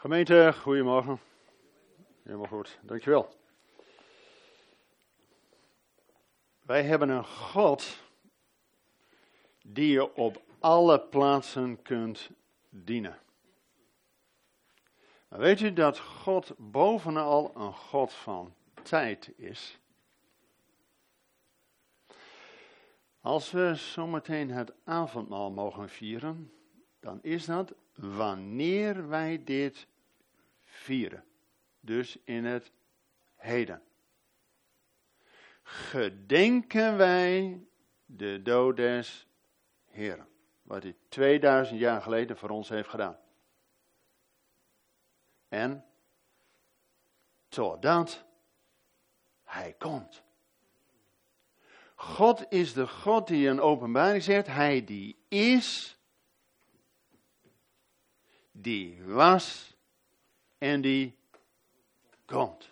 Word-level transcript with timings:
Gemeente, 0.00 0.54
goedemorgen. 0.60 1.20
Helemaal 2.22 2.46
goed, 2.46 2.78
dankjewel. 2.82 3.34
Wij 6.62 6.82
hebben 6.82 7.08
een 7.08 7.24
God 7.24 8.02
die 9.62 9.92
je 9.92 10.14
op 10.14 10.42
alle 10.58 11.00
plaatsen 11.00 11.82
kunt 11.82 12.30
dienen. 12.68 13.18
Weet 15.28 15.60
u 15.60 15.72
dat 15.72 15.98
God 15.98 16.52
bovenal 16.56 17.52
een 17.56 17.72
God 17.72 18.12
van 18.12 18.54
tijd 18.82 19.32
is? 19.36 19.78
Als 23.20 23.50
we 23.50 23.74
zometeen 23.74 24.50
het 24.50 24.72
avondmaal 24.84 25.50
mogen 25.50 25.88
vieren, 25.88 26.52
dan 27.00 27.18
is 27.22 27.44
dat 27.44 27.74
wanneer 27.94 29.08
wij 29.08 29.44
dit 29.44 29.88
vieren. 30.90 31.24
Dus 31.80 32.18
in 32.24 32.44
het 32.44 32.72
heden. 33.36 33.82
Gedenken 35.62 36.96
wij 36.96 37.64
de 38.04 38.42
dood 38.42 38.76
des. 38.76 39.26
Wat 40.62 40.82
hij 40.82 40.96
2000 41.08 41.80
jaar 41.80 42.02
geleden 42.02 42.36
voor 42.36 42.48
ons 42.48 42.68
heeft 42.68 42.88
gedaan. 42.88 43.18
En 45.48 45.84
totdat 47.48 48.24
hij 49.42 49.74
komt. 49.78 50.22
God 51.94 52.46
is 52.48 52.72
de 52.72 52.86
God 52.86 53.26
die 53.26 53.48
in 53.48 53.60
openbaring 53.60 54.22
zegt, 54.22 54.46
hij 54.46 54.84
die 54.84 55.24
is, 55.28 55.98
die 58.52 59.02
was 59.02 59.70
en 60.60 60.80
die 60.80 61.16
komt. 62.24 62.68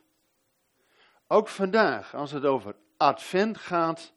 Ook 1.26 1.48
vandaag, 1.48 2.14
als 2.14 2.30
het 2.32 2.44
over 2.44 2.76
advent 2.96 3.58
gaat, 3.58 4.12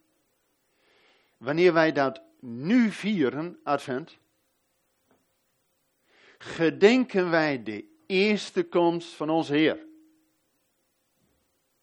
wanneer 1.38 1.74
wij 1.74 1.92
dat 1.92 2.22
nu 2.40 2.92
vieren, 2.92 3.60
advent, 3.64 4.18
gedenken 6.38 7.30
wij 7.30 7.64
de 7.64 7.86
eerste 8.06 8.64
komst 8.64 9.14
van 9.14 9.30
onze 9.30 9.54
Heer. 9.54 9.86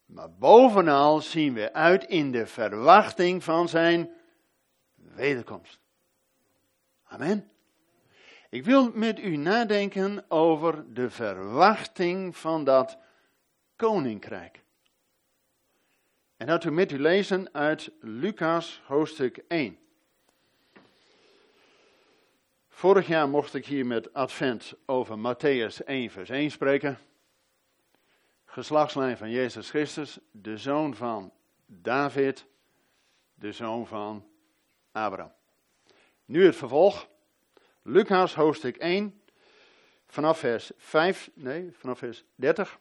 Maar 0.07 0.33
bovenal 0.33 1.21
zien 1.21 1.55
we 1.55 1.73
uit 1.73 2.05
in 2.05 2.33
de 2.33 2.47
verwachting 2.47 3.45
van 3.45 3.69
zijn 3.69 4.11
wederkomst. 4.95 5.81
Amen. 7.05 7.51
Ik 8.51 8.65
wil 8.65 8.91
met 8.95 9.19
u 9.19 9.37
nadenken 9.37 10.31
over 10.31 10.95
de 10.95 11.11
verwachting 11.11 12.37
van 12.37 12.65
dat 12.65 12.99
koninkrijk. 13.77 14.63
En 16.37 16.47
dat 16.47 16.65
we 16.65 16.71
met 16.71 16.93
u 16.93 16.99
lezen 16.99 17.55
uit 17.55 17.91
Lucas 18.01 18.83
hoofdstuk 18.87 19.45
1. 19.49 19.79
Vorig 22.69 23.07
jaar 23.07 23.29
mocht 23.29 23.55
ik 23.55 23.67
hier 23.67 23.87
met 23.87 24.13
Advent 24.15 24.75
over 24.87 25.19
Matthäus 25.19 25.85
1 25.85 26.11
vers 26.11 26.29
1 26.29 26.51
spreken. 26.51 26.99
Geslachtslijn 28.45 29.17
van 29.17 29.31
Jezus 29.31 29.71
Christus, 29.71 30.19
de 30.31 30.57
zoon 30.57 30.95
van 30.95 31.33
David, 31.67 32.47
de 33.35 33.53
zoon 33.53 33.87
van 33.87 34.29
Abraham. 34.93 35.33
Nu 36.25 36.45
het 36.45 36.57
vervolg. 36.57 37.09
Lucas 37.91 38.35
hoofdstuk 38.35 38.77
1, 38.77 39.21
vanaf 40.07 40.39
vers 40.39 40.71
5, 40.77 41.31
nee, 41.35 41.71
vanaf 41.73 41.99
vers 41.99 42.25
30, 42.35 42.79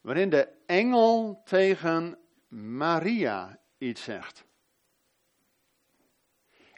waarin 0.00 0.30
de 0.30 0.48
engel 0.66 1.42
tegen 1.44 2.18
Maria 2.48 3.58
iets 3.78 4.02
zegt. 4.02 4.44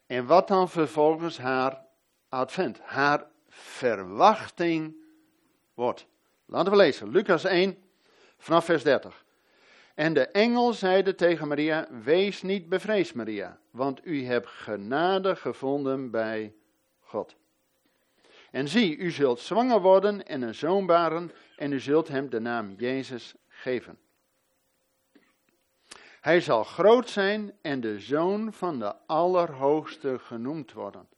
En 0.06 0.26
wat 0.26 0.48
dan 0.48 0.68
vervolgens 0.68 1.38
haar 1.38 1.84
advent, 2.28 2.80
haar 2.80 3.26
verwachting 3.48 4.96
wordt. 5.74 6.06
Laten 6.46 6.70
we 6.70 6.78
lezen, 6.78 7.08
Lucas 7.08 7.44
1, 7.44 7.82
vanaf 8.38 8.64
vers 8.64 8.82
30. 8.82 9.24
En 9.94 10.14
de 10.14 10.26
engel 10.26 10.72
zeide 10.72 11.14
tegen 11.14 11.48
Maria: 11.48 11.88
Wees 12.02 12.42
niet 12.42 12.68
bevreesd, 12.68 13.14
Maria, 13.14 13.58
want 13.70 14.06
u 14.06 14.24
hebt 14.24 14.48
genade 14.48 15.36
gevonden 15.36 16.10
bij 16.10 16.54
God. 17.00 17.38
En 18.50 18.68
zie, 18.68 18.96
u 18.96 19.10
zult 19.10 19.40
zwanger 19.40 19.80
worden 19.80 20.26
en 20.26 20.42
een 20.42 20.54
zoon 20.54 20.86
baren, 20.86 21.32
en 21.56 21.72
u 21.72 21.80
zult 21.80 22.08
hem 22.08 22.30
de 22.30 22.40
naam 22.40 22.74
Jezus 22.76 23.34
geven. 23.48 23.98
Hij 26.20 26.40
zal 26.40 26.64
groot 26.64 27.08
zijn 27.08 27.52
en 27.62 27.80
de 27.80 28.00
zoon 28.00 28.52
van 28.52 28.78
de 28.78 28.94
Allerhoogste 29.06 30.18
genoemd 30.18 30.72
worden. 30.72 31.08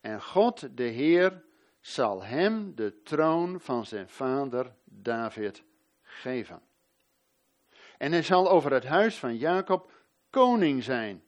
En 0.00 0.22
God, 0.22 0.76
de 0.76 0.82
Heer, 0.82 1.44
zal 1.80 2.22
hem 2.22 2.74
de 2.74 3.02
troon 3.02 3.60
van 3.60 3.86
zijn 3.86 4.08
vader 4.08 4.74
David 4.84 5.62
geven. 6.02 6.60
En 7.98 8.12
hij 8.12 8.22
zal 8.22 8.50
over 8.50 8.72
het 8.72 8.84
huis 8.84 9.18
van 9.18 9.36
Jacob 9.36 9.92
koning 10.30 10.82
zijn 10.82 11.22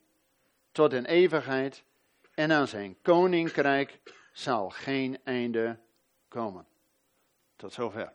tot 0.72 0.92
in 0.92 1.04
eeuwigheid 1.04 1.84
en 2.34 2.52
aan 2.52 2.68
zijn 2.68 2.96
koninkrijk 3.02 4.00
zal 4.38 4.70
geen 4.70 5.18
einde 5.24 5.78
komen. 6.28 6.66
Tot 7.56 7.72
zover. 7.72 8.12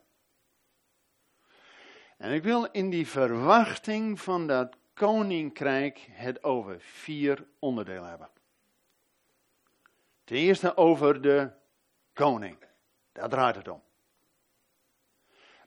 En 2.17 2.31
ik 2.31 2.44
wil 2.44 2.66
in 2.72 2.89
die 2.89 3.07
verwachting 3.07 4.19
van 4.19 4.47
dat 4.47 4.78
koninkrijk 4.94 6.07
het 6.11 6.44
over 6.44 6.79
vier 6.79 7.47
onderdelen 7.59 8.09
hebben. 8.09 8.29
Ten 10.23 10.38
eerste 10.38 10.78
over 10.78 11.22
de 11.22 11.51
koning. 12.13 12.57
Daar 13.11 13.29
draait 13.29 13.55
het 13.55 13.67
om. 13.67 13.81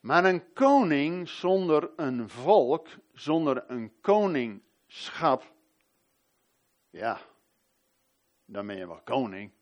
Maar 0.00 0.24
een 0.24 0.52
koning 0.52 1.28
zonder 1.28 1.90
een 1.96 2.28
volk, 2.28 2.88
zonder 3.12 3.64
een 3.70 4.00
koningschap, 4.00 5.54
ja, 6.90 7.20
dan 8.44 8.66
ben 8.66 8.76
je 8.76 8.86
wel 8.86 9.00
koning. 9.00 9.54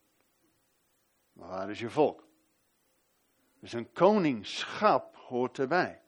Maar 1.34 1.48
waar 1.48 1.70
is 1.70 1.78
je 1.78 1.90
volk? 1.90 2.24
Dus 3.60 3.72
een 3.72 3.92
koningschap 3.92 5.16
hoort 5.16 5.58
erbij. 5.58 6.02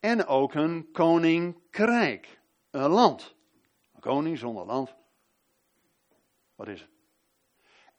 En 0.00 0.26
ook 0.26 0.54
een 0.54 0.90
koninkrijk, 0.92 2.40
een 2.70 2.88
land. 2.88 3.34
Een 3.94 4.00
koning 4.00 4.38
zonder 4.38 4.66
land. 4.66 4.94
Wat 6.54 6.68
is 6.68 6.80
het? 6.80 6.90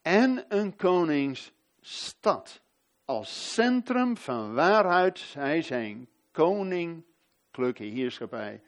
En 0.01 0.45
een 0.47 0.75
koningsstad. 0.75 2.61
Als 3.05 3.53
centrum 3.53 4.17
van 4.17 4.53
waaruit 4.53 5.34
hij 5.34 5.61
zijn 5.61 6.09
koninklijke 6.31 7.84
heerschappij 7.84 8.63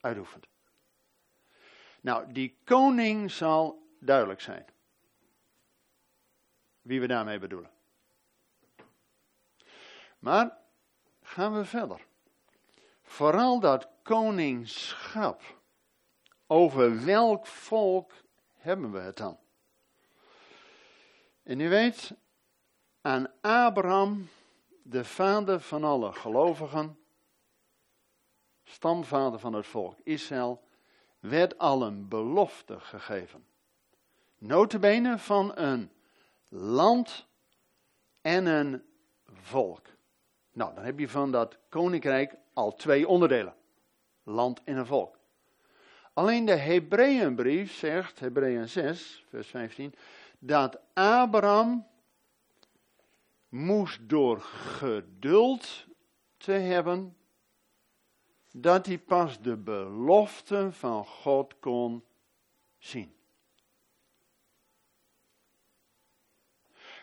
uitoefent. 0.00 0.46
Nou, 2.00 2.32
die 2.32 2.58
koning 2.64 3.30
zal 3.30 3.88
duidelijk 4.00 4.40
zijn 4.40 4.71
wie 6.82 7.00
we 7.00 7.06
daarmee 7.06 7.38
bedoelen. 7.38 7.70
Maar 10.18 10.58
gaan 11.22 11.54
we 11.54 11.64
verder. 11.64 12.06
Vooral 13.02 13.60
dat 13.60 13.88
koningschap. 14.02 15.42
Over 16.46 17.04
welk 17.04 17.46
volk 17.46 18.12
hebben 18.52 18.92
we 18.92 18.98
het 18.98 19.16
dan? 19.16 19.38
En 21.42 21.60
u 21.60 21.68
weet, 21.68 22.14
aan 23.00 23.30
Abraham, 23.40 24.28
de 24.82 25.04
vader 25.04 25.60
van 25.60 25.84
alle 25.84 26.12
gelovigen, 26.12 26.98
stamvader 28.64 29.38
van 29.38 29.52
het 29.52 29.66
volk 29.66 29.98
Israël, 30.02 30.62
werd 31.18 31.58
al 31.58 31.82
een 31.82 32.08
belofte 32.08 32.80
gegeven. 32.80 33.46
Notabene 34.38 35.18
van 35.18 35.56
een 35.56 35.90
land 36.54 37.26
en 38.20 38.46
een 38.46 38.82
volk. 39.24 39.86
Nou, 40.52 40.74
dan 40.74 40.84
heb 40.84 40.98
je 40.98 41.08
van 41.08 41.30
dat 41.30 41.58
koninkrijk 41.68 42.36
al 42.52 42.74
twee 42.74 43.08
onderdelen. 43.08 43.54
Land 44.22 44.62
en 44.64 44.76
een 44.76 44.86
volk. 44.86 45.18
Alleen 46.12 46.44
de 46.44 46.56
Hebreeënbrief 46.56 47.72
zegt, 47.72 48.20
Hebreeën 48.20 48.68
6, 48.68 49.24
vers 49.28 49.48
15, 49.48 49.94
dat 50.38 50.80
Abraham 50.92 51.86
moest 53.48 54.08
door 54.08 54.40
geduld 54.40 55.86
te 56.36 56.52
hebben, 56.52 57.16
dat 58.52 58.86
hij 58.86 58.98
pas 58.98 59.40
de 59.40 59.56
belofte 59.56 60.72
van 60.72 61.04
God 61.04 61.58
kon 61.58 62.04
zien. 62.78 63.14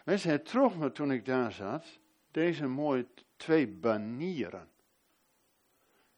Weet 0.10 0.22
je, 0.22 0.30
het 0.30 0.46
trof 0.46 0.76
me 0.76 0.92
toen 0.92 1.12
ik 1.12 1.26
daar 1.26 1.52
zat, 1.52 1.86
deze 2.32 2.68
mooie 2.68 3.08
twee 3.36 3.68
banieren. 3.68 4.70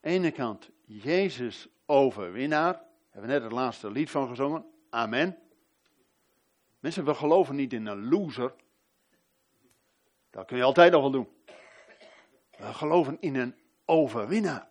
Ene 0.01 0.31
kant 0.31 0.69
Jezus 0.85 1.67
overwinnaar. 1.85 2.81
Hebben 3.09 3.29
we 3.29 3.35
net 3.35 3.43
het 3.43 3.51
laatste 3.51 3.91
lied 3.91 4.09
van 4.09 4.27
gezongen. 4.27 4.65
Amen. 4.89 5.37
Mensen, 6.79 7.05
we 7.05 7.13
geloven 7.13 7.55
niet 7.55 7.73
in 7.73 7.85
een 7.85 8.09
loser. 8.09 8.53
Dat 10.29 10.45
kun 10.45 10.57
je 10.57 10.63
altijd 10.63 10.91
nog 10.91 11.01
wel 11.01 11.11
doen. 11.11 11.29
We 12.57 12.73
geloven 12.73 13.17
in 13.19 13.35
een 13.35 13.55
overwinnaar. 13.85 14.67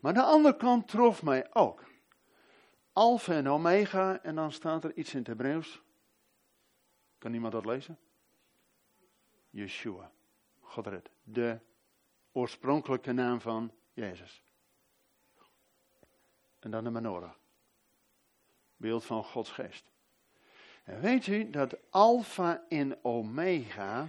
Maar 0.00 0.14
de 0.14 0.22
andere 0.22 0.56
kant 0.56 0.88
trof 0.88 1.22
mij 1.22 1.46
ook. 1.52 1.84
Alpha 2.92 3.32
en 3.32 3.48
Omega, 3.48 4.22
en 4.22 4.34
dan 4.34 4.52
staat 4.52 4.84
er 4.84 4.94
iets 4.94 5.12
in 5.12 5.18
het 5.18 5.26
Hebreeuws. 5.26 5.86
Kan 7.18 7.34
iemand 7.34 7.52
dat 7.52 7.64
lezen? 7.64 7.98
Yeshua. 9.50 10.12
God 10.60 10.86
red. 10.86 11.10
De 11.22 11.58
oorspronkelijke 12.32 13.12
naam 13.12 13.40
van 13.40 13.72
Jezus. 13.92 14.42
En 16.58 16.70
dan 16.70 16.84
de 16.84 16.90
menorah. 16.90 17.32
Beeld 18.76 19.04
van 19.04 19.24
Gods 19.24 19.50
geest. 19.50 19.90
En 20.84 21.00
weet 21.00 21.26
u 21.26 21.50
dat 21.50 21.76
Alpha 21.90 22.64
en 22.68 23.04
Omega, 23.04 24.08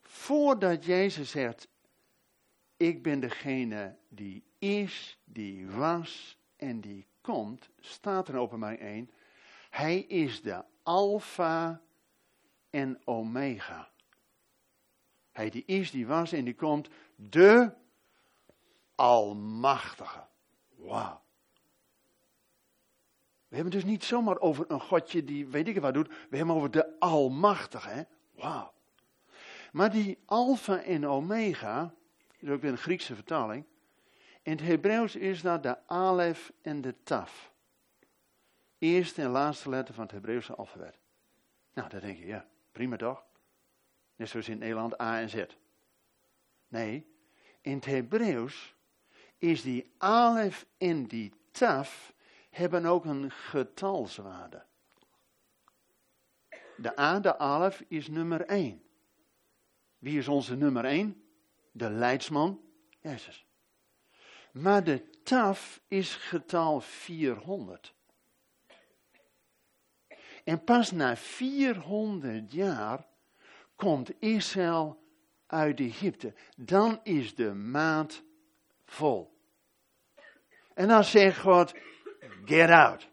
voordat 0.00 0.84
Jezus 0.84 1.30
zegt, 1.30 1.68
ik 2.76 3.02
ben 3.02 3.20
degene 3.20 3.96
die 4.08 4.44
is, 4.58 5.18
die 5.24 5.68
was 5.68 6.38
en 6.56 6.80
die 6.80 7.06
komt, 7.20 7.68
staat 7.80 8.28
er 8.28 8.34
in 8.34 8.40
openbaring 8.40 8.80
1, 8.80 9.10
hij 9.70 9.98
is 9.98 10.42
de 10.42 10.64
Alpha 10.82 11.80
en 12.70 13.00
Omega. 13.04 13.88
Hij 15.32 15.50
die 15.50 15.64
is, 15.66 15.90
die 15.90 16.06
was 16.06 16.32
en 16.32 16.44
die 16.44 16.54
komt, 16.54 16.88
de 17.16 17.72
Almachtige. 18.94 20.26
Wauw. 20.76 21.22
We 23.48 23.54
hebben 23.56 23.72
dus 23.72 23.84
niet 23.84 24.04
zomaar 24.04 24.38
over 24.38 24.70
een 24.70 24.80
godje 24.80 25.24
die 25.24 25.46
weet 25.46 25.68
ik 25.68 25.80
wat 25.80 25.94
doet. 25.94 26.08
We 26.30 26.36
hebben 26.36 26.54
over 26.54 26.70
de 26.70 26.98
Almachtige. 26.98 28.06
Wauw. 28.34 28.72
Maar 29.72 29.90
die 29.90 30.18
Alpha 30.26 30.82
en 30.82 31.06
Omega, 31.06 31.94
is 32.38 32.48
ook 32.48 32.60
weer 32.60 32.70
een 32.70 32.78
Griekse 32.78 33.14
vertaling. 33.14 33.64
In 34.42 34.52
het 34.52 34.60
Hebreeuws 34.60 35.16
is 35.16 35.42
dat 35.42 35.62
de 35.62 35.86
Alef 35.86 36.52
en 36.62 36.80
de 36.80 36.94
Taf. 37.02 37.52
Eerste 38.78 39.22
en 39.22 39.30
laatste 39.30 39.68
letter 39.68 39.94
van 39.94 40.02
het 40.02 40.12
Hebreeuwse 40.12 40.54
alfabet. 40.54 40.98
Nou, 41.74 41.88
dan 41.88 42.00
denk 42.00 42.18
je, 42.18 42.26
ja, 42.26 42.46
prima 42.72 42.96
toch? 42.96 43.24
Net 44.16 44.28
zoals 44.28 44.48
in 44.48 44.58
Nederland 44.58 45.00
A 45.00 45.20
en 45.20 45.28
Z. 45.28 45.44
Nee, 46.68 47.06
in 47.60 47.74
het 47.74 47.84
Hebreeuws 47.84 48.74
is 49.38 49.62
die 49.62 49.94
Alef 49.98 50.66
en 50.78 51.06
die 51.06 51.32
Taf 51.50 52.14
hebben 52.50 52.84
ook 52.84 53.04
een 53.04 53.30
getalswaarde. 53.30 54.64
De 56.76 56.98
A, 56.98 57.20
de 57.20 57.38
Alef, 57.38 57.84
is 57.88 58.08
nummer 58.08 58.46
1. 58.46 58.82
Wie 59.98 60.18
is 60.18 60.28
onze 60.28 60.56
nummer 60.56 60.84
1? 60.84 61.24
De 61.72 61.90
leidsman, 61.90 62.60
Jezus. 63.00 63.46
Maar 64.52 64.84
de 64.84 65.22
taf 65.22 65.80
is 65.88 66.14
getal 66.14 66.80
400. 66.80 67.94
En 70.44 70.64
pas 70.64 70.90
na 70.90 71.16
400 71.16 72.52
jaar 72.52 73.06
komt 73.76 74.10
Israël 74.18 75.02
uit 75.46 75.80
Egypte. 75.80 76.34
Dan 76.56 77.00
is 77.02 77.34
de 77.34 77.54
maat 77.54 78.22
vol. 78.84 79.38
En 80.74 80.88
dan 80.88 81.04
zegt 81.04 81.38
God, 81.38 81.74
get 82.44 82.70
out. 82.70 83.08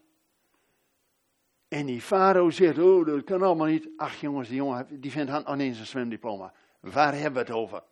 En 1.68 1.86
die 1.86 2.00
farao 2.00 2.50
zegt, 2.50 2.78
oh 2.78 3.06
dat 3.06 3.24
kan 3.24 3.42
allemaal 3.42 3.66
niet. 3.66 3.88
Ach 3.96 4.20
jongens, 4.20 4.48
die 4.48 4.56
jongen 4.56 5.00
die 5.00 5.10
vindt 5.10 5.30
aan 5.30 5.58
eens 5.58 5.78
een 5.78 5.86
zwemdiploma. 5.86 6.52
Waar 6.80 7.14
hebben 7.14 7.32
we 7.32 7.38
het 7.38 7.50
over? 7.50 7.82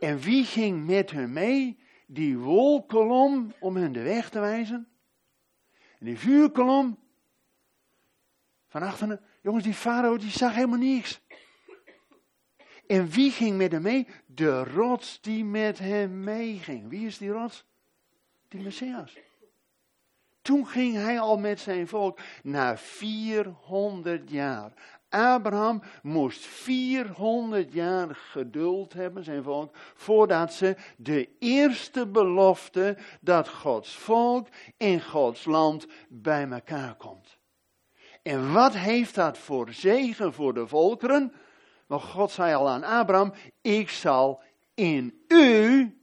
En 0.00 0.18
wie 0.18 0.44
ging 0.44 0.86
met 0.86 1.10
hun 1.10 1.32
mee? 1.32 1.78
Die 2.06 2.38
wolkolom 2.38 3.52
om 3.60 3.76
hen 3.76 3.92
de 3.92 4.02
weg 4.02 4.30
te 4.30 4.40
wijzen. 4.40 4.88
En 5.98 6.06
die 6.06 6.18
vuurkolom 6.18 6.98
van 8.70 8.82
achteren. 8.82 9.20
Jongens, 9.42 9.64
die 9.64 9.74
farao 9.74 10.16
die 10.16 10.30
zag 10.30 10.54
helemaal 10.54 10.78
niets. 10.78 11.20
En 12.86 13.08
wie 13.08 13.30
ging 13.30 13.56
met 13.56 13.72
hem 13.72 13.82
mee? 13.82 14.06
De 14.26 14.64
rots 14.64 15.20
die 15.20 15.44
met 15.44 15.78
hem 15.78 16.24
meeging. 16.24 16.88
Wie 16.88 17.06
is 17.06 17.18
die 17.18 17.30
rots? 17.30 17.64
Die 18.48 18.60
Messias. 18.60 19.18
Toen 20.42 20.66
ging 20.66 20.94
hij 20.94 21.20
al 21.20 21.38
met 21.38 21.60
zijn 21.60 21.88
volk 21.88 22.18
na 22.42 22.76
400 22.76 24.30
jaar. 24.30 24.72
Abraham 25.08 25.82
moest 26.02 26.40
400 26.40 27.72
jaar 27.72 28.14
geduld 28.14 28.92
hebben, 28.92 29.24
zijn 29.24 29.42
volk, 29.42 29.76
voordat 29.94 30.52
ze 30.52 30.76
de 30.96 31.28
eerste 31.38 32.06
belofte 32.06 32.96
dat 33.20 33.48
Gods 33.48 33.96
volk 33.96 34.48
in 34.76 35.02
Gods 35.02 35.44
land 35.44 35.86
bij 36.08 36.48
elkaar 36.50 36.94
komt. 36.94 37.39
En 38.30 38.52
wat 38.52 38.74
heeft 38.76 39.14
dat 39.14 39.38
voor 39.38 39.72
zegen 39.72 40.32
voor 40.32 40.54
de 40.54 40.66
volkeren? 40.66 41.32
Want 41.86 42.02
God 42.02 42.30
zei 42.30 42.54
al 42.54 42.68
aan 42.68 42.84
Abraham, 42.84 43.32
ik 43.60 43.90
zal 43.90 44.42
in 44.74 45.24
u 45.28 45.98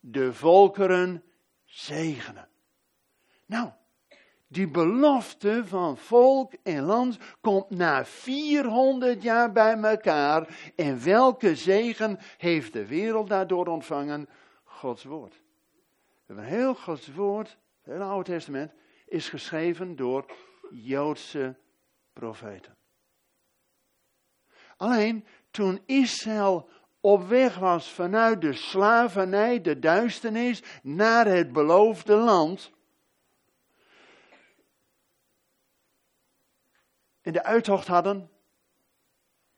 de 0.00 0.32
volkeren 0.32 1.22
zegenen. 1.64 2.48
Nou, 3.46 3.70
die 4.46 4.68
belofte 4.68 5.62
van 5.66 5.96
volk 5.96 6.52
en 6.62 6.82
land 6.82 7.18
komt 7.40 7.70
na 7.70 8.04
400 8.04 9.22
jaar 9.22 9.52
bij 9.52 9.76
elkaar. 9.76 10.72
En 10.76 11.04
welke 11.04 11.56
zegen 11.56 12.18
heeft 12.38 12.72
de 12.72 12.86
wereld 12.86 13.28
daardoor 13.28 13.66
ontvangen? 13.66 14.28
Gods 14.64 15.04
woord. 15.04 15.42
We 16.26 16.42
heel 16.42 16.74
Gods 16.74 17.14
woord, 17.14 17.58
het 17.82 18.00
Oude 18.00 18.30
Testament, 18.30 18.72
is 19.06 19.28
geschreven 19.28 19.96
door 19.96 20.26
Joodse 20.70 21.56
profeten. 22.12 22.76
Alleen 24.76 25.26
toen 25.50 25.82
Israël 25.86 26.68
op 27.00 27.28
weg 27.28 27.58
was 27.58 27.90
vanuit 27.90 28.40
de 28.40 28.52
slavernij, 28.52 29.60
de 29.60 29.78
duisternis, 29.78 30.62
naar 30.82 31.26
het 31.26 31.52
beloofde 31.52 32.14
land 32.14 32.70
in 37.22 37.32
de 37.32 37.44
uittocht 37.44 37.86
hadden, 37.86 38.30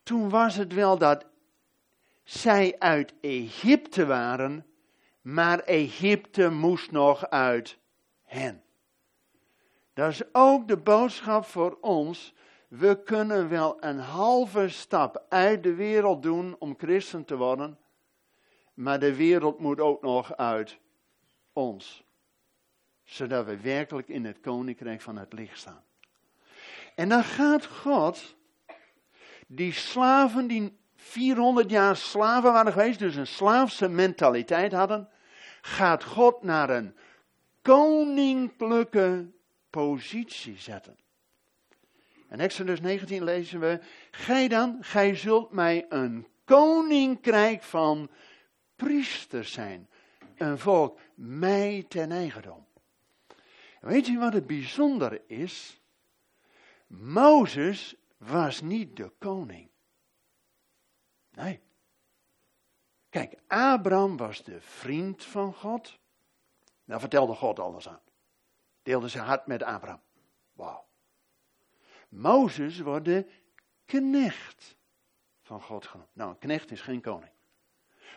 toen 0.03 0.29
was 0.29 0.57
het 0.57 0.73
wel 0.73 0.99
dat 0.99 1.27
zij 2.25 2.79
uit 2.79 3.15
Egypte 3.21 4.07
waren, 4.07 4.67
maar 5.21 5.59
Egypte 5.59 6.51
moest 6.51 6.91
nog 6.91 7.31
uit 7.31 7.79
hen. 8.25 8.63
Dat 9.99 10.11
is 10.11 10.23
ook 10.33 10.69
de 10.69 10.77
boodschap 10.77 11.45
voor 11.45 11.79
ons. 11.81 12.35
We 12.69 13.03
kunnen 13.03 13.49
wel 13.49 13.77
een 13.81 13.99
halve 13.99 14.69
stap 14.69 15.25
uit 15.29 15.63
de 15.63 15.75
wereld 15.75 16.23
doen 16.23 16.57
om 16.59 16.75
christen 16.79 17.25
te 17.25 17.37
worden, 17.37 17.79
maar 18.75 18.99
de 18.99 19.15
wereld 19.15 19.59
moet 19.59 19.81
ook 19.81 20.03
nog 20.03 20.37
uit 20.37 20.79
ons, 21.53 22.05
zodat 23.05 23.47
we 23.47 23.61
werkelijk 23.61 24.09
in 24.09 24.25
het 24.25 24.41
koninkrijk 24.41 25.01
van 25.01 25.17
het 25.17 25.33
licht 25.33 25.59
staan. 25.59 25.85
En 26.95 27.09
dan 27.09 27.25
gaat 27.25 27.67
God 27.67 28.37
die 29.47 29.73
slaven 29.73 30.47
die 30.47 30.79
400 30.97 31.71
jaar 31.71 31.97
slaven 31.97 32.53
waren 32.53 32.73
geweest, 32.73 32.99
dus 32.99 33.17
een 33.17 33.27
slaafse 33.27 33.89
mentaliteit 33.89 34.73
hadden, 34.73 35.09
gaat 35.61 36.05
God 36.05 36.43
naar 36.43 36.71
een 36.71 36.97
koninklijke 37.63 39.37
positie 39.71 40.59
zetten. 40.59 40.99
In 42.31 42.41
Exodus 42.41 42.81
19 42.81 43.25
lezen 43.25 43.61
we, 43.61 43.81
gij 44.11 44.49
dan, 44.49 44.79
gij 44.81 45.17
zult 45.17 45.51
mij 45.51 45.87
een 45.89 46.27
koninkrijk 46.45 47.63
van 47.63 48.11
priesters 48.77 49.53
zijn. 49.53 49.89
Een 50.37 50.59
volk 50.59 51.01
mij 51.15 51.85
ten 51.89 52.13
eigendom. 52.13 52.67
Weet 53.81 54.09
u 54.09 54.19
wat 54.19 54.33
het 54.33 54.47
bijzondere 54.47 55.23
is? 55.27 55.81
Mozes 56.87 57.95
was 58.17 58.61
niet 58.61 58.97
de 58.97 59.13
koning. 59.19 59.69
Nee. 61.31 61.61
Kijk, 63.11 63.35
Abraham 63.47 64.17
was 64.17 64.43
de 64.43 64.61
vriend 64.61 65.25
van 65.25 65.55
God. 65.55 65.99
Daar 66.85 67.01
vertelde 67.01 67.35
God 67.35 67.59
alles 67.59 67.89
aan. 67.89 68.01
Deelde 68.89 69.09
zijn 69.09 69.25
hart 69.25 69.47
met 69.47 69.63
Abraham. 69.63 70.01
Wauw. 70.53 70.87
Mozes 72.09 72.79
wordt 72.79 73.05
de 73.05 73.27
knecht 73.85 74.77
van 75.43 75.63
God 75.63 75.87
genoemd. 75.87 76.09
Nou, 76.13 76.31
een 76.31 76.39
knecht 76.39 76.71
is 76.71 76.81
geen 76.81 77.01
koning. 77.01 77.31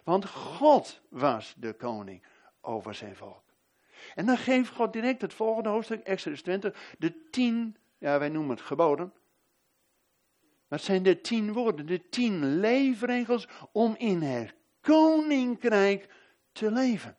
Want 0.03 0.25
God 0.25 1.01
was 1.09 1.53
de 1.57 1.73
koning 1.73 2.23
over 2.61 2.95
zijn 2.95 3.15
volk. 3.15 3.43
En 4.15 4.25
dan 4.25 4.37
geeft 4.37 4.69
God 4.69 4.93
direct 4.93 5.21
het 5.21 5.33
volgende 5.33 5.69
hoofdstuk, 5.69 6.03
Exodus 6.03 6.41
20, 6.41 6.95
de 6.97 7.29
tien, 7.29 7.77
ja 7.97 8.19
wij 8.19 8.29
noemen 8.29 8.55
het 8.55 8.65
geboden. 8.65 9.13
Het 10.67 10.81
zijn 10.81 11.03
de 11.03 11.21
tien 11.21 11.53
woorden, 11.53 11.85
de 11.85 12.09
tien 12.09 12.59
leefregels 12.59 13.47
om 13.71 13.95
in 13.97 14.21
het 14.21 14.53
koninkrijk 14.81 16.09
te 16.51 16.71
leven. 16.71 17.17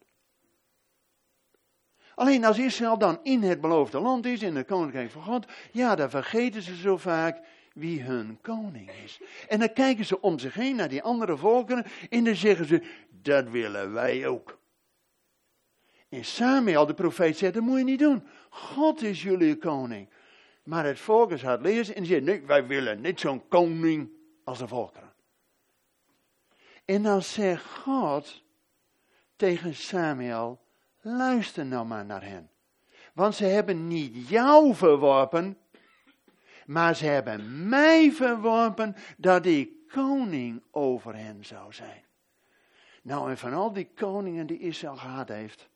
Alleen 2.15 2.45
als 2.45 2.59
Israël 2.59 2.99
dan 2.99 3.19
in 3.23 3.43
het 3.43 3.61
beloofde 3.61 4.01
land 4.01 4.27
is, 4.27 4.43
in 4.43 4.57
het 4.57 4.67
koninkrijk 4.67 5.11
van 5.11 5.23
God, 5.23 5.47
ja, 5.73 5.95
dan 5.95 6.11
vergeten 6.11 6.63
ze 6.63 6.77
zo 6.77 6.97
vaak 6.97 7.41
wie 7.75 8.03
hun 8.03 8.39
koning 8.41 8.91
is. 9.05 9.21
En 9.49 9.59
dan 9.59 9.73
kijken 9.73 10.05
ze 10.05 10.21
om 10.21 10.39
zich 10.39 10.55
heen 10.55 10.77
naar 10.77 10.89
die 10.89 11.03
andere 11.03 11.37
volkeren 11.37 11.85
en 12.11 12.25
dan 12.25 12.37
zeggen 12.37 12.67
ze, 12.67 12.83
dat 13.11 13.49
willen 13.49 13.93
wij 13.93 14.27
ook. 14.27 14.61
En 16.09 16.25
Samuel, 16.25 16.87
de 16.87 16.95
profeet, 16.95 17.39
zegt, 17.39 17.55
dat 17.55 17.63
moet 17.63 17.79
je 17.79 17.85
niet 17.85 17.99
doen. 17.99 18.27
God 18.51 19.03
is 19.03 19.23
jullie 19.23 19.57
koning. 19.57 20.09
Maar 20.65 20.85
het 20.85 20.99
volk 20.99 21.31
is 21.31 21.43
hard 21.43 21.63
lezen 21.63 21.95
en 21.95 22.07
zegt, 22.07 22.23
nee, 22.23 22.43
wij 22.47 22.67
willen 22.67 23.01
niet 23.01 23.21
zo'n 23.21 23.49
koning 23.49 24.11
als 24.45 24.59
de 24.59 24.69
volkeren. 24.69 25.13
En 26.85 27.03
dan 27.03 27.23
zegt 27.23 27.65
God 27.65 28.43
tegen 29.37 29.75
Samuel, 29.75 30.62
luister 31.03 31.67
nou 31.67 31.87
maar 31.87 32.05
naar 32.05 32.25
hen. 32.25 32.51
Want 33.15 33.35
ze 33.35 33.45
hebben 33.45 33.87
niet 33.87 34.29
jou 34.29 34.75
verworpen, 34.75 35.59
maar 36.67 36.97
ze 36.97 37.07
hebben 37.07 37.69
mij 37.69 38.13
verworpen 38.13 38.97
dat 39.17 39.47
ik 39.47 39.89
koning 39.89 40.63
over 40.71 41.17
hen 41.17 41.45
zou 41.45 41.73
zijn. 41.73 42.05
Nou, 43.03 43.31
en 43.31 43.39
van 43.39 43.53
al 43.53 43.73
die 43.73 43.91
koningen 43.95 44.47
die 44.47 44.59
Israël 44.59 44.97
gehad 44.97 45.29
heeft, 45.29 45.69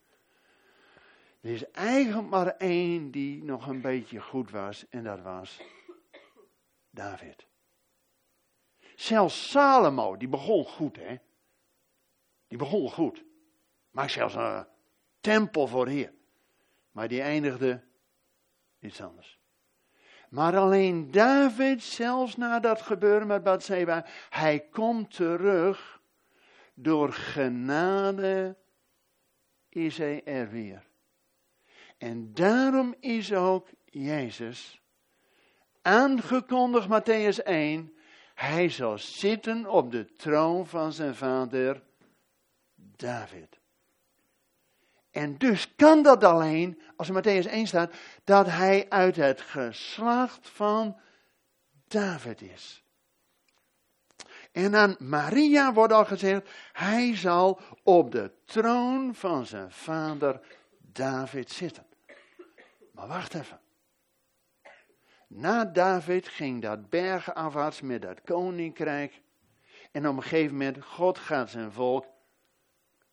er 1.40 1.50
is 1.50 1.70
eigenlijk 1.70 2.28
maar 2.28 2.46
één 2.46 3.10
die 3.10 3.44
nog 3.44 3.66
een 3.66 3.80
beetje 3.80 4.20
goed 4.20 4.50
was, 4.50 4.86
en 4.88 5.04
dat 5.04 5.20
was 5.20 5.60
David. 6.90 7.46
Zelfs 8.94 9.50
Salomo, 9.50 10.16
die 10.16 10.28
begon 10.28 10.64
goed, 10.64 10.96
hè. 10.96 11.16
Die 12.48 12.58
begon 12.58 12.90
goed. 12.90 13.24
Maak 13.90 14.08
zelfs 14.08 14.34
een 14.34 14.66
tempel 15.26 15.66
voor 15.66 15.88
Heer. 15.88 16.12
Maar 16.90 17.08
die 17.08 17.20
eindigde 17.20 17.82
iets 18.80 19.00
anders. 19.00 19.38
Maar 20.28 20.56
alleen 20.56 21.10
David, 21.10 21.82
zelfs 21.82 22.36
na 22.36 22.60
dat 22.60 22.82
gebeuren 22.82 23.26
met 23.26 23.42
Bathseba, 23.42 24.06
hij 24.30 24.60
komt 24.60 25.14
terug. 25.14 26.00
Door 26.74 27.12
genade 27.12 28.56
is 29.68 29.98
hij 29.98 30.24
er 30.24 30.50
weer. 30.50 30.86
En 31.98 32.34
daarom 32.34 32.94
is 33.00 33.32
ook 33.32 33.68
Jezus 33.84 34.80
aangekondigd, 35.82 36.88
Matthäus 36.88 37.42
1, 37.44 37.96
hij 38.34 38.68
zal 38.68 38.98
zitten 38.98 39.66
op 39.66 39.90
de 39.90 40.12
troon 40.12 40.66
van 40.66 40.92
zijn 40.92 41.14
vader 41.14 41.82
David. 42.74 43.60
En 45.16 45.38
dus 45.38 45.74
kan 45.76 46.02
dat 46.02 46.24
alleen, 46.24 46.80
als 46.96 47.08
er 47.08 47.14
Matthäus 47.14 47.50
1 47.50 47.66
staat, 47.66 47.92
dat 48.24 48.46
hij 48.46 48.86
uit 48.88 49.16
het 49.16 49.40
geslacht 49.40 50.48
van 50.48 50.96
David 51.88 52.42
is. 52.42 52.84
En 54.52 54.74
aan 54.74 54.96
Maria 54.98 55.72
wordt 55.72 55.92
al 55.92 56.04
gezegd, 56.04 56.50
hij 56.72 57.16
zal 57.16 57.60
op 57.82 58.10
de 58.10 58.32
troon 58.44 59.14
van 59.14 59.46
zijn 59.46 59.70
vader 59.70 60.40
David 60.78 61.50
zitten. 61.50 61.86
Maar 62.92 63.08
wacht 63.08 63.34
even. 63.34 63.60
Na 65.26 65.64
David 65.64 66.28
ging 66.28 66.62
dat 66.62 66.90
bergenafwaarts 66.90 67.80
met 67.80 68.02
dat 68.02 68.20
koninkrijk. 68.20 69.20
En 69.92 70.08
op 70.08 70.16
een 70.16 70.22
gegeven 70.22 70.52
moment, 70.52 70.84
God 70.84 71.18
gaat 71.18 71.50
zijn 71.50 71.72
volk 71.72 72.06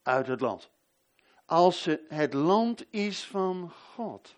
uit 0.02 0.26
het 0.26 0.40
land. 0.40 0.72
Als 1.46 1.88
het 2.08 2.34
land 2.34 2.84
is 2.90 3.24
van 3.24 3.70
God. 3.70 4.36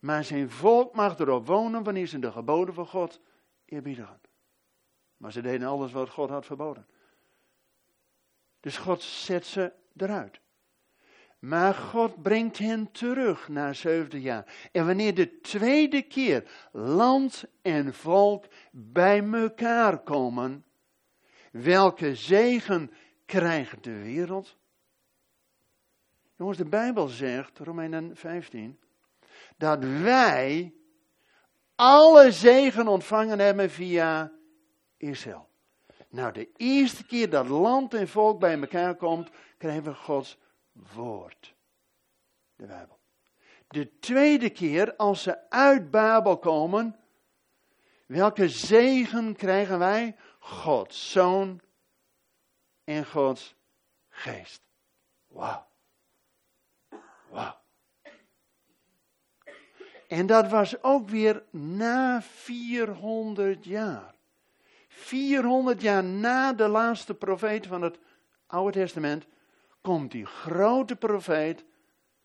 Maar 0.00 0.24
zijn 0.24 0.50
volk 0.50 0.94
mag 0.94 1.18
erop 1.18 1.46
wonen 1.46 1.82
wanneer 1.82 2.06
ze 2.06 2.18
de 2.18 2.32
geboden 2.32 2.74
van 2.74 2.86
God 2.86 3.20
eerbiedigen. 3.64 4.20
Maar 5.16 5.32
ze 5.32 5.40
deden 5.40 5.68
alles 5.68 5.92
wat 5.92 6.10
God 6.10 6.30
had 6.30 6.46
verboden. 6.46 6.86
Dus 8.60 8.76
God 8.76 9.02
zet 9.02 9.46
ze 9.46 9.72
eruit. 9.96 10.40
Maar 11.38 11.74
God 11.74 12.22
brengt 12.22 12.58
hen 12.58 12.90
terug 12.92 13.48
na 13.48 13.72
70 13.72 14.22
jaar. 14.22 14.68
En 14.72 14.86
wanneer 14.86 15.14
de 15.14 15.40
tweede 15.40 16.02
keer 16.02 16.68
land 16.72 17.44
en 17.62 17.94
volk 17.94 18.44
bij 18.70 19.32
elkaar 19.32 19.98
komen, 19.98 20.64
welke 21.52 22.14
zegen 22.14 22.90
krijgt 23.26 23.84
de 23.84 24.02
wereld? 24.02 24.56
Jongens, 26.36 26.58
de 26.58 26.64
Bijbel 26.64 27.08
zegt, 27.08 27.58
Romeinen 27.58 28.16
15, 28.16 28.80
dat 29.56 29.78
wij 29.84 30.74
alle 31.74 32.30
zegen 32.32 32.88
ontvangen 32.88 33.38
hebben 33.38 33.70
via 33.70 34.32
Israël. 34.96 35.48
Nou, 36.08 36.32
de 36.32 36.48
eerste 36.56 37.06
keer 37.06 37.30
dat 37.30 37.48
land 37.48 37.94
en 37.94 38.08
volk 38.08 38.40
bij 38.40 38.60
elkaar 38.60 38.94
komt, 38.94 39.30
krijgen 39.58 39.82
we 39.82 39.94
Gods 39.94 40.38
woord. 40.94 41.54
De 42.56 42.66
Bijbel. 42.66 42.98
De 43.68 43.98
tweede 43.98 44.50
keer 44.50 44.96
als 44.96 45.22
ze 45.22 45.50
uit 45.50 45.90
Babel 45.90 46.38
komen, 46.38 46.96
welke 48.06 48.48
zegen 48.48 49.36
krijgen 49.36 49.78
wij? 49.78 50.16
Gods 50.38 51.10
Zoon 51.10 51.60
en 52.84 53.06
Gods 53.06 53.54
Geest. 54.08 54.62
Wauw. 55.26 55.66
En 60.08 60.26
dat 60.26 60.48
was 60.50 60.82
ook 60.82 61.08
weer 61.08 61.42
na 61.50 62.22
400 62.22 63.64
jaar. 63.64 64.14
400 64.88 65.80
jaar 65.80 66.04
na 66.04 66.52
de 66.52 66.68
laatste 66.68 67.14
profeet 67.14 67.66
van 67.66 67.82
het 67.82 67.98
Oude 68.46 68.72
Testament 68.72 69.26
komt 69.80 70.10
die 70.10 70.26
grote 70.26 70.96
profeet 70.96 71.64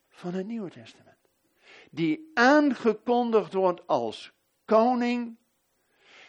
van 0.10 0.34
het 0.34 0.46
Nieuwe 0.46 0.70
Testament. 0.70 1.18
Die 1.91 2.32
aangekondigd 2.34 3.53
wordt 3.53 3.88
als 3.88 4.32
koning. 4.65 5.38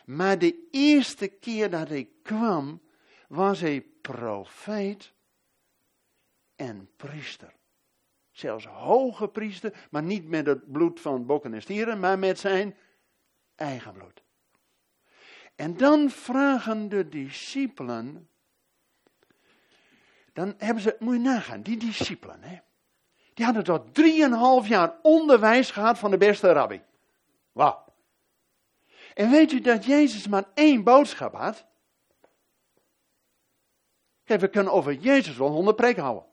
Maar 0.05 0.39
de 0.39 0.69
eerste 0.71 1.27
keer 1.29 1.71
dat 1.71 1.89
hij 1.89 2.09
kwam, 2.23 2.81
was 3.29 3.61
hij 3.61 3.87
profeet 4.01 5.13
en 6.57 6.91
priester. 6.97 7.55
Zelfs 8.43 8.67
hoge 8.67 9.29
priester, 9.29 9.87
maar 9.91 10.03
niet 10.03 10.29
met 10.29 10.47
het 10.47 10.73
bloed 10.73 11.01
van 11.01 11.27
bokken 11.27 11.55
en 11.55 11.63
stieren, 11.63 12.01
maar 12.01 12.19
met 12.19 12.39
zijn 12.39 12.77
eigen 13.55 13.93
bloed. 13.93 14.23
En 15.55 15.77
dan 15.77 16.11
vragen 16.11 16.89
de 16.89 17.09
discipelen 17.09 18.29
dan 20.33 20.55
hebben 20.59 20.83
ze, 20.83 20.97
moet 20.99 21.15
je 21.15 21.21
nagaan, 21.21 21.63
die 21.63 21.77
discipelen, 21.77 22.43
hè, 22.43 22.59
die 23.35 23.45
hadden 23.45 23.65
tot 23.65 23.95
drieënhalf 23.95 24.69
jaar 24.69 24.99
onderwijs 25.03 25.71
gehad 25.71 25.99
van 25.99 26.11
de 26.11 26.17
beste 26.17 26.53
rabbi. 26.53 26.83
Wauw. 27.53 27.85
En 29.15 29.31
weet 29.31 29.53
u 29.53 29.61
dat 29.61 29.85
Jezus 29.85 30.29
maar 30.29 30.45
één 30.55 30.83
boodschap 30.83 31.35
had? 31.35 31.67
Kijk, 34.25 34.41
we 34.41 34.49
kunnen 34.49 34.73
over 34.73 34.95
Jezus 34.95 35.37
wel 35.37 35.51
honderd 35.51 35.77
preken 35.77 36.03
houden. 36.03 36.32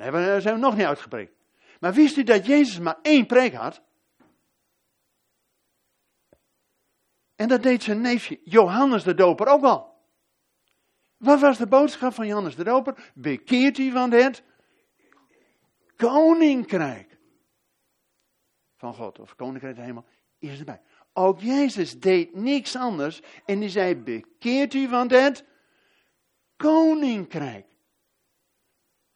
Daar 0.00 0.40
zijn 0.40 0.54
we 0.54 0.60
nog 0.60 0.76
niet 0.76 0.86
uitgepreekt. 0.86 1.32
Maar 1.80 1.92
wist 1.92 2.16
u 2.16 2.22
dat 2.22 2.46
Jezus 2.46 2.78
maar 2.78 2.98
één 3.02 3.26
preek 3.26 3.54
had? 3.54 3.82
En 7.36 7.48
dat 7.48 7.62
deed 7.62 7.82
zijn 7.82 8.00
neefje 8.00 8.40
Johannes 8.44 9.02
de 9.02 9.14
Doper 9.14 9.46
ook 9.46 9.64
al. 9.64 9.98
Wat 11.16 11.40
was 11.40 11.58
de 11.58 11.66
boodschap 11.66 12.14
van 12.14 12.26
Johannes 12.26 12.56
de 12.56 12.64
Doper? 12.64 13.12
Bekeert 13.14 13.78
u 13.78 13.90
van 13.90 14.10
het 14.10 14.42
koninkrijk 15.96 17.10
van 18.80 18.94
God, 18.94 19.18
of 19.18 19.36
koninkrijk 19.36 19.76
de 19.76 19.82
hemel, 19.82 20.04
is 20.38 20.58
erbij. 20.58 20.80
Ook 21.12 21.40
Jezus 21.40 22.00
deed 22.00 22.34
niks 22.34 22.76
anders 22.76 23.20
en 23.44 23.58
hij 23.58 23.68
zei, 23.68 23.96
bekeert 23.96 24.74
u 24.74 24.88
van 24.88 25.12
het 25.12 25.44
koninkrijk. 26.56 27.66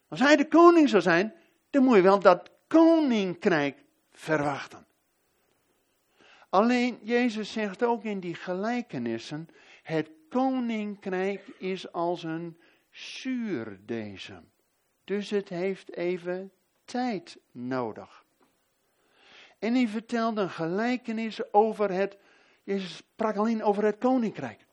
Als 0.08 0.20
hij 0.20 0.37
de 0.37 0.49
koning 0.49 0.88
zou 0.88 1.02
zijn, 1.02 1.34
dan 1.70 1.84
moet 1.84 1.96
je 1.96 2.02
wel 2.02 2.20
dat 2.20 2.50
koninkrijk 2.66 3.84
verwachten. 4.12 4.87
Alleen 6.49 6.99
Jezus 7.02 7.52
zegt 7.52 7.82
ook 7.82 8.04
in 8.04 8.20
die 8.20 8.34
gelijkenissen, 8.34 9.49
Het 9.82 10.11
koninkrijk 10.28 11.49
is 11.58 11.92
als 11.92 12.23
een 12.23 12.61
zuurdezem. 12.90 14.50
Dus 15.04 15.30
het 15.30 15.49
heeft 15.49 15.92
even 15.92 16.52
tijd 16.84 17.38
nodig. 17.50 18.25
En 19.58 19.75
hij 19.75 19.88
vertelde 19.88 20.40
een 20.40 20.50
gelijkenis 20.50 21.52
over 21.52 21.90
het, 21.90 22.16
Jezus 22.62 22.96
sprak 22.96 23.37
alleen 23.37 23.62
over 23.62 23.84
het 23.84 23.99
koninkrijk. 23.99 24.66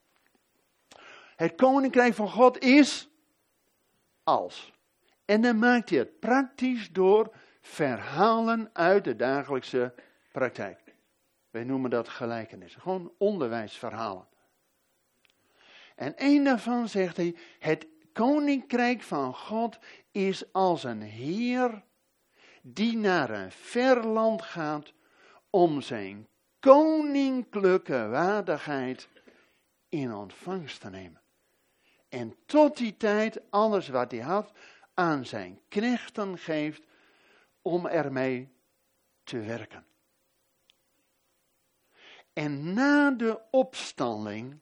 Het 1.35 1.55
koninkrijk 1.55 2.13
van 2.13 2.29
God 2.29 2.59
is 2.59 3.09
als. 4.23 4.73
En 5.31 5.41
dan 5.41 5.59
maakt 5.59 5.89
hij 5.89 5.99
het 5.99 6.19
praktisch 6.19 6.89
door 6.91 7.35
verhalen 7.61 8.69
uit 8.73 9.03
de 9.03 9.15
dagelijkse 9.15 9.93
praktijk. 10.31 10.79
Wij 11.49 11.63
noemen 11.63 11.89
dat 11.89 12.09
gelijkenissen, 12.09 12.81
gewoon 12.81 13.13
onderwijsverhalen. 13.17 14.27
En 15.95 16.13
een 16.15 16.43
daarvan 16.43 16.87
zegt 16.87 17.17
hij, 17.17 17.35
het 17.59 17.87
koninkrijk 18.13 19.01
van 19.01 19.33
God 19.33 19.77
is 20.11 20.53
als 20.53 20.83
een 20.83 21.01
heer 21.01 21.83
die 22.61 22.97
naar 22.97 23.29
een 23.29 23.51
ver 23.51 24.05
land 24.05 24.41
gaat 24.41 24.93
om 25.49 25.81
zijn 25.81 26.27
koninklijke 26.59 28.07
waardigheid 28.07 29.09
in 29.89 30.13
ontvangst 30.13 30.81
te 30.81 30.89
nemen. 30.89 31.21
En 32.09 32.35
tot 32.45 32.77
die 32.77 32.97
tijd 32.97 33.41
alles 33.49 33.87
wat 33.87 34.11
hij 34.11 34.19
had 34.19 34.51
aan 35.01 35.25
zijn 35.25 35.59
knechten 35.67 36.37
geeft 36.37 36.83
om 37.61 37.85
ermee 37.85 38.49
te 39.23 39.39
werken. 39.39 39.85
En 42.33 42.73
na 42.73 43.11
de 43.11 43.39
opstanding 43.51 44.59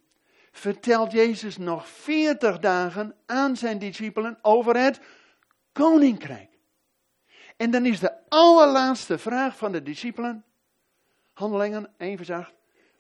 vertelt 0.52 1.12
Jezus 1.12 1.58
nog 1.58 1.88
veertig 1.88 2.60
dagen 2.60 3.16
aan 3.26 3.58
zijn 3.58 3.80
discipelen 3.80 4.38
over 4.42 4.78
het 4.78 5.00
koninkrijk. 5.72 6.58
En 7.58 7.72
dan 7.72 7.86
is 7.86 8.00
de 8.00 8.30
allerlaatste 8.30 9.18
vraag 9.18 9.58
van 9.58 9.72
de 9.72 9.84
discipelen, 9.84 10.46
handelingen 11.34 11.94
1 11.98 12.18
vers 12.18 12.30
8, 12.32 12.54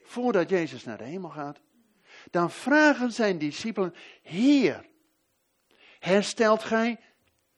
voordat 0.03 0.49
Jezus 0.49 0.83
naar 0.83 0.97
de 0.97 1.03
hemel 1.03 1.29
gaat. 1.29 1.59
Dan 2.31 2.51
vragen 2.51 3.11
zijn 3.11 3.37
discipelen, 3.37 3.93
Heer, 4.21 4.85
herstelt 5.99 6.63
gij 6.63 6.99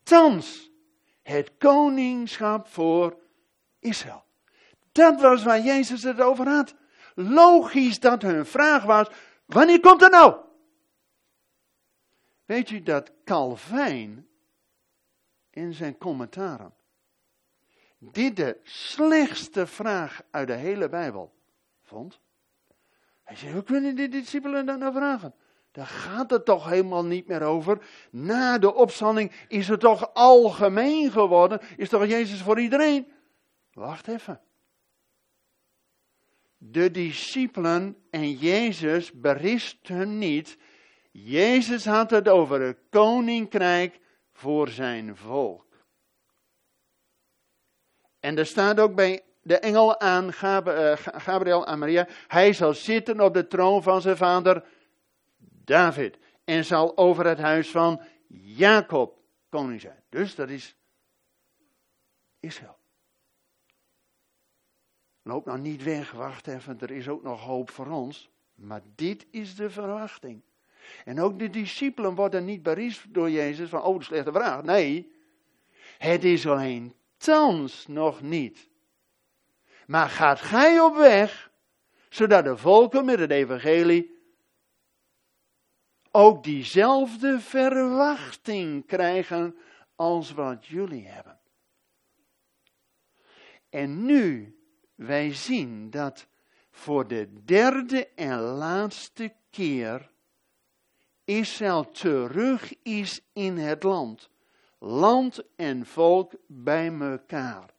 thans 0.03 0.72
het 1.22 1.51
koningschap 1.58 2.67
voor 2.67 3.17
Israël? 3.79 4.24
Dat 4.91 5.22
was 5.22 5.43
waar 5.43 5.62
Jezus 5.62 6.03
het 6.03 6.22
over 6.22 6.48
had. 6.48 6.75
Logisch 7.15 8.00
dat 8.00 8.22
hun 8.22 8.46
vraag 8.46 8.84
was, 8.84 9.08
wanneer 9.46 9.79
komt 9.79 10.01
het 10.01 10.12
nou? 10.12 10.36
Weet 12.46 12.70
u 12.70 12.81
dat 12.81 13.12
Calvijn 13.24 14.27
in 15.50 15.74
zijn 15.74 15.98
commentaren 15.98 16.74
dit 18.01 18.36
de 18.36 18.60
slechtste 18.63 19.67
vraag 19.67 20.22
uit 20.31 20.48
de 20.48 20.53
hele 20.53 20.89
Bijbel 20.89 21.34
vond? 21.84 22.20
Hij 23.24 23.36
zei, 23.36 23.53
hoe 23.53 23.63
kunnen 23.63 23.96
die 23.96 24.10
discipelen 24.10 24.65
dan 24.65 24.79
nou 24.79 24.93
vragen? 24.93 25.34
Daar 25.72 25.88
gaat 25.88 26.30
het 26.30 26.46
toch 26.46 26.70
helemaal 26.70 27.06
niet 27.06 27.28
meer 27.28 27.42
over. 27.42 27.78
Na 28.12 28.58
de 28.58 28.74
opstanding 28.74 29.32
is 29.48 29.68
het 29.68 29.80
toch 29.80 30.13
algemeen 30.13 31.12
geworden? 31.12 31.60
Is 31.78 31.90
toch 31.90 32.06
Jezus 32.06 32.42
voor 32.42 32.60
iedereen? 32.60 33.12
Wacht 33.74 34.08
even 34.08 34.42
de 36.63 36.92
discipelen 36.92 37.98
en 38.10 38.32
Jezus 38.32 39.12
beristen 39.12 40.18
niet. 40.18 40.58
Jezus 41.12 41.86
had 41.86 42.10
het 42.10 42.30
over 42.30 42.62
het 42.62 42.78
koninkrijk 42.89 44.00
voor 44.32 44.67
zijn 44.67 45.17
volk. 45.17 45.65
En 48.19 48.38
er 48.38 48.45
staat 48.45 48.80
ook 48.80 48.95
bij 48.95 49.22
de 49.41 49.60
engel 49.60 50.00
aan 50.00 50.32
eh, 50.34 50.91
Gabriel 50.95 51.65
en 51.65 51.80
Maria, 51.80 52.08
hij 52.28 52.54
zal 52.54 52.74
zitten 52.74 53.19
op 53.19 53.34
de 53.34 53.48
troon 53.48 53.84
van 53.84 54.02
zijn 54.02 54.17
vader 54.17 54.63
David 55.65 56.17
en 56.43 56.65
zal 56.65 56.97
over 56.97 57.26
het 57.26 57.39
huis 57.39 57.69
van 57.69 58.02
Jacob 58.28 59.19
koning 59.50 59.82
zijn. 59.82 60.04
Dus 60.10 60.36
dat 60.36 60.50
is 60.50 60.76
Israël. 62.39 62.78
Loop 65.21 65.45
nou 65.45 65.60
niet 65.60 65.84
weg, 65.84 66.12
wacht 66.12 66.47
even, 66.47 66.80
er 66.80 66.91
is 66.91 67.10
ook 67.10 67.24
nog 67.24 67.41
hoop 67.41 67.69
voor 67.69 67.88
ons. 67.88 68.30
Maar 68.56 68.82
dit 68.95 69.26
is 69.32 69.56
de 69.56 69.69
verwachting. 69.69 70.41
En 71.06 71.19
ook 71.19 71.39
de 71.39 71.50
discipelen 71.50 72.15
worden 72.15 72.45
niet 72.45 72.63
bericht 72.63 73.13
door 73.13 73.30
Jezus 73.30 73.69
van, 73.69 73.82
oh, 73.82 73.97
de 73.97 74.04
slechte 74.04 74.32
vraag. 74.32 74.63
Nee, 74.63 75.12
het 75.97 76.24
is 76.24 76.47
alleen 76.47 76.95
thans 77.17 77.88
nog 77.88 78.21
niet. 78.21 78.69
Maar 79.88 80.10
gaat 80.10 80.41
gij 80.41 80.80
op 80.80 80.95
weg, 80.95 81.52
zodat 82.10 82.43
de 82.43 82.58
volken 82.58 83.06
met 83.06 83.19
het 83.19 83.32
evangelie 83.32 84.20
ook 86.12 86.43
diezelfde 86.43 87.39
verwachting 87.39 88.86
krijgen 88.86 89.56
als 89.95 90.32
wat 90.32 90.65
jullie 90.65 91.08
hebben. 91.08 91.39
En 93.69 94.06
nu 94.06 94.58
wij 94.95 95.34
zien 95.34 95.89
dat 95.89 96.28
voor 96.71 97.08
de 97.08 97.43
derde 97.43 98.08
en 98.15 98.39
laatste 98.39 99.34
keer 99.50 100.12
Israël 101.24 101.91
terug 101.91 102.74
is 102.84 103.21
in 103.34 103.58
het 103.58 103.84
land. 103.84 104.30
Land 104.80 105.43
en 105.56 105.86
volk 105.86 106.34
bij 106.47 107.00
elkaar. 107.00 107.74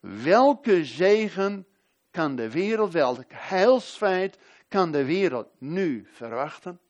Welke 0.00 0.84
zegen 0.84 1.66
kan 2.10 2.36
de 2.36 2.50
wereld, 2.50 2.92
welk 2.92 3.24
heilsfeit 3.28 4.38
kan 4.68 4.92
de 4.92 5.04
wereld 5.04 5.48
nu 5.58 6.08
verwachten? 6.12 6.80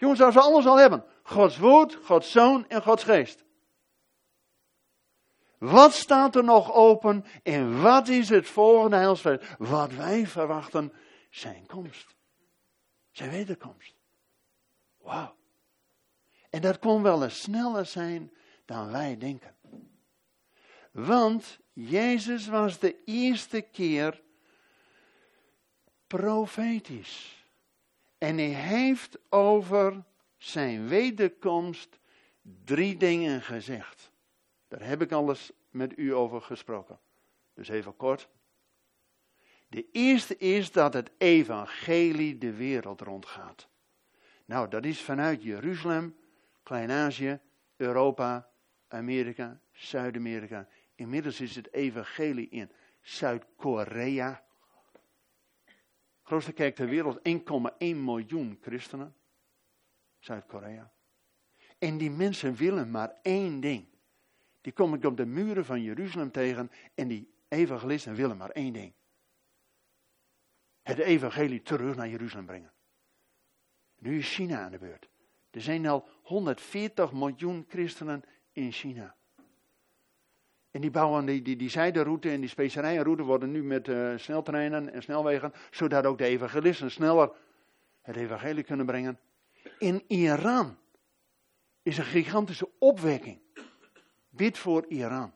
Jongens, 0.00 0.20
als 0.20 0.34
we 0.34 0.40
alles 0.40 0.66
al 0.66 0.78
hebben. 0.78 1.04
Gods 1.22 1.58
woord, 1.58 1.94
Gods 1.94 2.30
zoon 2.30 2.68
en 2.68 2.82
Gods 2.82 3.04
geest. 3.04 3.44
Wat 5.58 5.92
staat 5.92 6.36
er 6.36 6.44
nog 6.44 6.72
open 6.72 7.24
en 7.42 7.82
wat 7.82 8.08
is 8.08 8.28
het 8.28 8.46
volgende 8.46 8.96
heilsfeit? 8.96 9.56
Wat 9.58 9.92
wij 9.92 10.26
verwachten, 10.26 10.92
zijn 11.30 11.66
komst. 11.66 12.14
Zijn 13.10 13.30
wederkomst. 13.30 13.94
Wauw. 14.98 15.36
En 16.50 16.60
dat 16.60 16.78
kon 16.78 17.02
wel 17.02 17.22
eens 17.22 17.40
sneller 17.40 17.86
zijn 17.86 18.32
dan 18.64 18.90
wij 18.90 19.16
denken. 19.16 19.54
Want 20.92 21.58
Jezus 21.72 22.46
was 22.46 22.78
de 22.78 23.02
eerste 23.04 23.60
keer 23.60 24.22
profetisch. 26.06 27.39
En 28.20 28.36
hij 28.36 28.46
heeft 28.46 29.18
over 29.28 30.04
zijn 30.36 30.88
wederkomst 30.88 31.98
drie 32.64 32.96
dingen 32.96 33.42
gezegd. 33.42 34.12
Daar 34.68 34.82
heb 34.82 35.02
ik 35.02 35.12
alles 35.12 35.52
met 35.70 35.98
u 35.98 36.14
over 36.14 36.42
gesproken. 36.42 37.00
Dus 37.54 37.68
even 37.68 37.96
kort. 37.96 38.28
De 39.68 39.88
eerste 39.92 40.36
is 40.36 40.72
dat 40.72 40.92
het 40.92 41.10
evangelie 41.18 42.38
de 42.38 42.52
wereld 42.52 43.00
rondgaat. 43.00 43.68
Nou, 44.44 44.68
dat 44.68 44.84
is 44.84 45.02
vanuit 45.02 45.42
Jeruzalem, 45.42 46.16
Klein-Azië, 46.62 47.40
Europa, 47.76 48.50
Amerika, 48.88 49.60
Zuid-Amerika. 49.72 50.68
Inmiddels 50.94 51.40
is 51.40 51.56
het 51.56 51.72
evangelie 51.72 52.48
in 52.48 52.70
Zuid-Korea. 53.00 54.44
Grootste 56.30 56.52
kerk 56.52 56.74
ter 56.74 56.88
wereld, 56.88 57.18
1,1 57.18 57.96
miljoen 57.96 58.58
christenen. 58.60 59.14
Zuid-Korea. 60.18 60.92
En 61.78 61.98
die 61.98 62.10
mensen 62.10 62.54
willen 62.54 62.90
maar 62.90 63.18
één 63.22 63.60
ding. 63.60 63.86
Die 64.60 64.72
kom 64.72 64.94
ik 64.94 65.04
op 65.04 65.16
de 65.16 65.26
muren 65.26 65.64
van 65.64 65.82
Jeruzalem 65.82 66.30
tegen 66.30 66.70
en 66.94 67.08
die 67.08 67.34
evangelisten 67.48 68.14
willen 68.14 68.36
maar 68.36 68.50
één 68.50 68.72
ding. 68.72 68.92
Het 70.82 70.98
evangelie 70.98 71.62
terug 71.62 71.96
naar 71.96 72.08
Jeruzalem 72.08 72.46
brengen. 72.46 72.72
Nu 73.98 74.18
is 74.18 74.34
China 74.34 74.64
aan 74.64 74.70
de 74.70 74.78
beurt. 74.78 75.08
Er 75.50 75.60
zijn 75.60 75.86
al 75.86 76.08
140 76.22 77.12
miljoen 77.12 77.64
christenen 77.68 78.24
in 78.52 78.72
China. 78.72 79.16
En 80.70 80.80
die 80.80 80.90
bouwen 80.90 81.26
die, 81.26 81.56
die, 81.56 81.70
zijderoute 81.70 82.30
en 82.30 82.40
die 82.40 82.48
specerijenroute 82.48 83.22
worden 83.22 83.50
nu 83.50 83.62
met 83.62 83.88
uh, 83.88 84.12
sneltreinen 84.16 84.92
en 84.92 85.02
snelwegen, 85.02 85.52
zodat 85.70 86.06
ook 86.06 86.18
de 86.18 86.24
evangelisten 86.24 86.90
sneller 86.90 87.32
het 88.02 88.16
evangelie 88.16 88.64
kunnen 88.64 88.86
brengen. 88.86 89.18
In 89.78 90.02
Iran 90.06 90.76
is 91.82 91.98
een 91.98 92.04
gigantische 92.04 92.68
opwekking. 92.78 93.40
Bid 94.28 94.58
voor 94.58 94.84
Iran. 94.88 95.32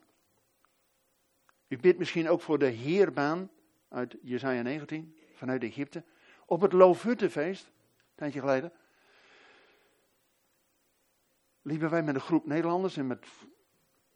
U 1.68 1.78
bidt 1.78 1.98
misschien 1.98 2.28
ook 2.28 2.40
voor 2.40 2.58
de 2.58 2.66
heerbaan 2.66 3.50
uit 3.88 4.16
Jesaja 4.22 4.62
19. 4.62 5.16
vanuit 5.34 5.62
Egypte. 5.62 6.04
Op 6.46 6.60
het 6.60 6.72
Loofhuttenfeest, 6.72 7.66
een 7.66 8.14
tijdje 8.14 8.40
geleden. 8.40 8.72
Liepen 11.62 11.90
wij 11.90 12.02
met 12.02 12.14
een 12.14 12.20
groep 12.20 12.46
Nederlanders 12.46 12.96
en 12.96 13.06
met 13.06 13.26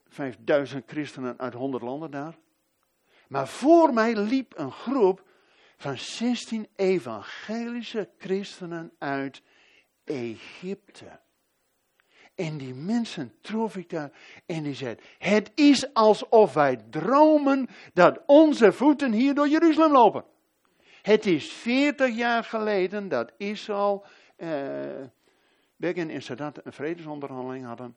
5000 0.09 0.85
christenen 0.87 1.39
uit 1.39 1.55
100 1.55 1.83
landen 1.83 2.11
daar. 2.11 2.39
Maar 3.29 3.49
voor 3.49 3.93
mij 3.93 4.17
liep 4.17 4.59
een 4.59 4.73
groep 4.73 5.27
van 5.77 5.99
16 5.99 6.69
evangelische 6.77 8.09
christenen 8.19 8.93
uit 8.99 9.43
Egypte. 10.05 11.21
En 12.35 12.59
die 12.59 12.75
mensen 12.75 13.35
trof 13.41 13.77
ik 13.77 13.91
daar 13.91 14.13
en 14.47 14.63
die 14.63 14.75
zei, 14.75 14.97
het 15.19 15.51
is 15.55 15.95
alsof 15.95 16.55
wij 16.55 16.77
dromen 16.91 17.69
dat 17.93 18.21
onze 18.27 18.73
voeten 18.73 19.13
hier 19.13 19.35
door 19.35 19.49
Jeruzalem 19.49 19.93
lopen. 19.93 20.25
Het 21.03 21.27
is 21.27 21.53
40 21.53 22.17
jaar 22.17 22.45
geleden 22.45 23.09
dat 23.09 23.33
Israël, 23.37 24.05
eh, 24.37 24.49
Begin 25.77 26.11
en 26.11 26.23
Sadat 26.23 26.61
een 26.65 26.73
vredesonderhandeling 26.73 27.65
hadden. 27.65 27.97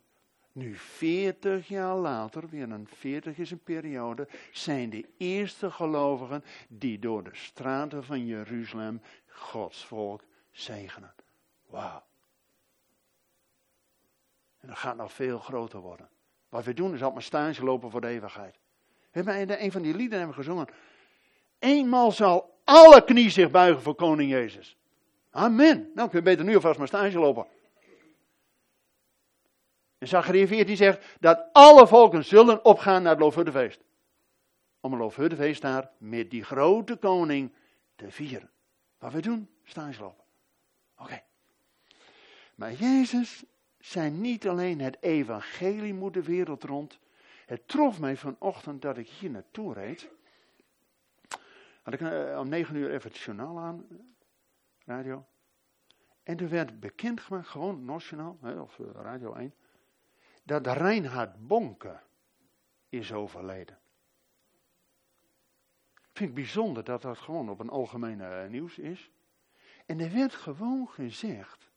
Nu 0.52 0.76
40 0.76 1.68
jaar 1.68 1.96
later, 1.96 2.50
weer 2.50 2.72
een 2.72 2.88
40 2.88 3.38
is 3.38 3.52
een 3.52 3.64
periode, 3.64 4.28
zijn 4.52 4.90
de 4.90 5.06
eerste 5.18 5.72
gelovigen 5.72 6.44
die 6.68 7.00
door 7.00 7.24
de 7.24 7.30
straten 7.34 8.04
van 8.04 8.26
Jeruzalem 8.26 9.02
Gods 9.28 9.86
volk 9.86 10.24
zegenen. 10.52 11.14
Wauw. 11.68 12.04
En 14.60 14.68
dat 14.68 14.78
gaat 14.78 14.96
nog 14.96 15.14
veel 15.14 15.40
groter 15.40 15.80
worden. 15.80 16.10
Wat 16.50 16.66
we 16.66 16.74
doen 16.74 16.94
is 16.94 16.94
altijd 16.94 17.14
maar 17.14 17.24
stage 17.24 17.64
lopen 17.64 17.92
voor 17.92 18.02
de 18.02 18.08
eeuwigheid. 18.08 18.56
We 19.12 19.22
hebben 19.22 19.40
in 19.40 19.66
een 19.66 19.72
van 19.72 19.82
die 19.82 19.96
lieden 19.96 20.18
hebben 20.18 20.36
gezongen. 20.36 20.68
Eenmaal 21.60 22.12
zal 22.12 22.60
alle 22.64 23.04
knie 23.04 23.30
zich 23.30 23.52
buigen 23.52 23.82
voor 23.82 23.96
koning 23.96 24.32
Jezus. 24.32 24.78
Amen. 25.30 25.92
Nou, 25.96 26.10
kun 26.10 26.20
je 26.20 26.26
beter 26.26 26.46
nu 26.46 26.56
alvast 26.56 26.78
maar 26.78 26.88
stage 26.88 27.20
lopen. 27.20 27.46
En 30.02 30.08
Zachariah 30.08 30.48
14 30.48 30.78
zegt 30.78 31.18
dat 31.20 31.50
alle 31.52 31.88
volken 31.88 32.26
zullen 32.26 32.66
opgaan 32.66 33.02
naar 33.02 33.12
het 33.12 33.22
Loofhuttenfeest. 33.22 33.82
Om 34.80 34.94
een 34.94 35.00
Loofhuttenfeest 35.00 35.62
daar 35.62 35.92
met 35.98 36.30
die 36.30 36.44
grote 36.44 36.96
koning 36.96 37.54
te 37.96 38.12
vieren. 38.12 38.50
Wat 38.98 39.12
we 39.12 39.22
doen, 39.22 39.50
stage 39.64 40.02
lopen. 40.02 40.24
Oké. 40.98 41.22
Maar 42.56 42.74
Jezus 42.74 43.44
zei 43.80 44.10
niet 44.10 44.48
alleen 44.48 44.80
het 44.80 44.98
evangelie 45.02 45.94
moet 45.94 46.14
de 46.14 46.24
wereld 46.24 46.64
rond. 46.64 47.00
Het 47.46 47.68
trof 47.68 48.00
mij 48.00 48.18
vanochtend 48.18 48.82
dat 48.82 48.98
ik 48.98 49.08
hier 49.08 49.30
naartoe 49.30 49.74
reed. 49.74 50.10
Had 51.82 51.94
ik 51.94 52.00
uh, 52.00 52.40
om 52.40 52.50
negen 52.50 52.76
uur 52.76 52.92
even 52.92 53.12
het 53.12 53.20
journaal 53.20 53.60
aan, 53.60 53.86
radio. 54.86 55.26
En 56.24 56.40
er 56.40 56.50
werd 56.50 56.80
bekendgemaakt, 56.80 57.48
gewoon 57.48 57.86
nationaal, 57.86 58.38
of 58.42 58.78
uh, 58.78 58.88
radio 58.94 59.34
1, 59.34 59.54
dat 60.60 60.68
Reinhard 60.68 61.48
Bonke 61.48 62.00
is 62.90 63.14
overleden. 63.14 63.80
Vind 66.14 66.30
het 66.30 66.34
bijzonder 66.34 66.84
dat 66.84 67.02
dat 67.02 67.18
gewoon 67.18 67.50
op 67.50 67.60
een 67.60 67.70
algemene 67.70 68.44
uh, 68.44 68.50
nieuws 68.50 68.78
is. 68.78 69.12
En 69.86 70.00
er 70.00 70.14
werd 70.14 70.34
gewoon 70.34 70.88
gezegd 70.88 71.72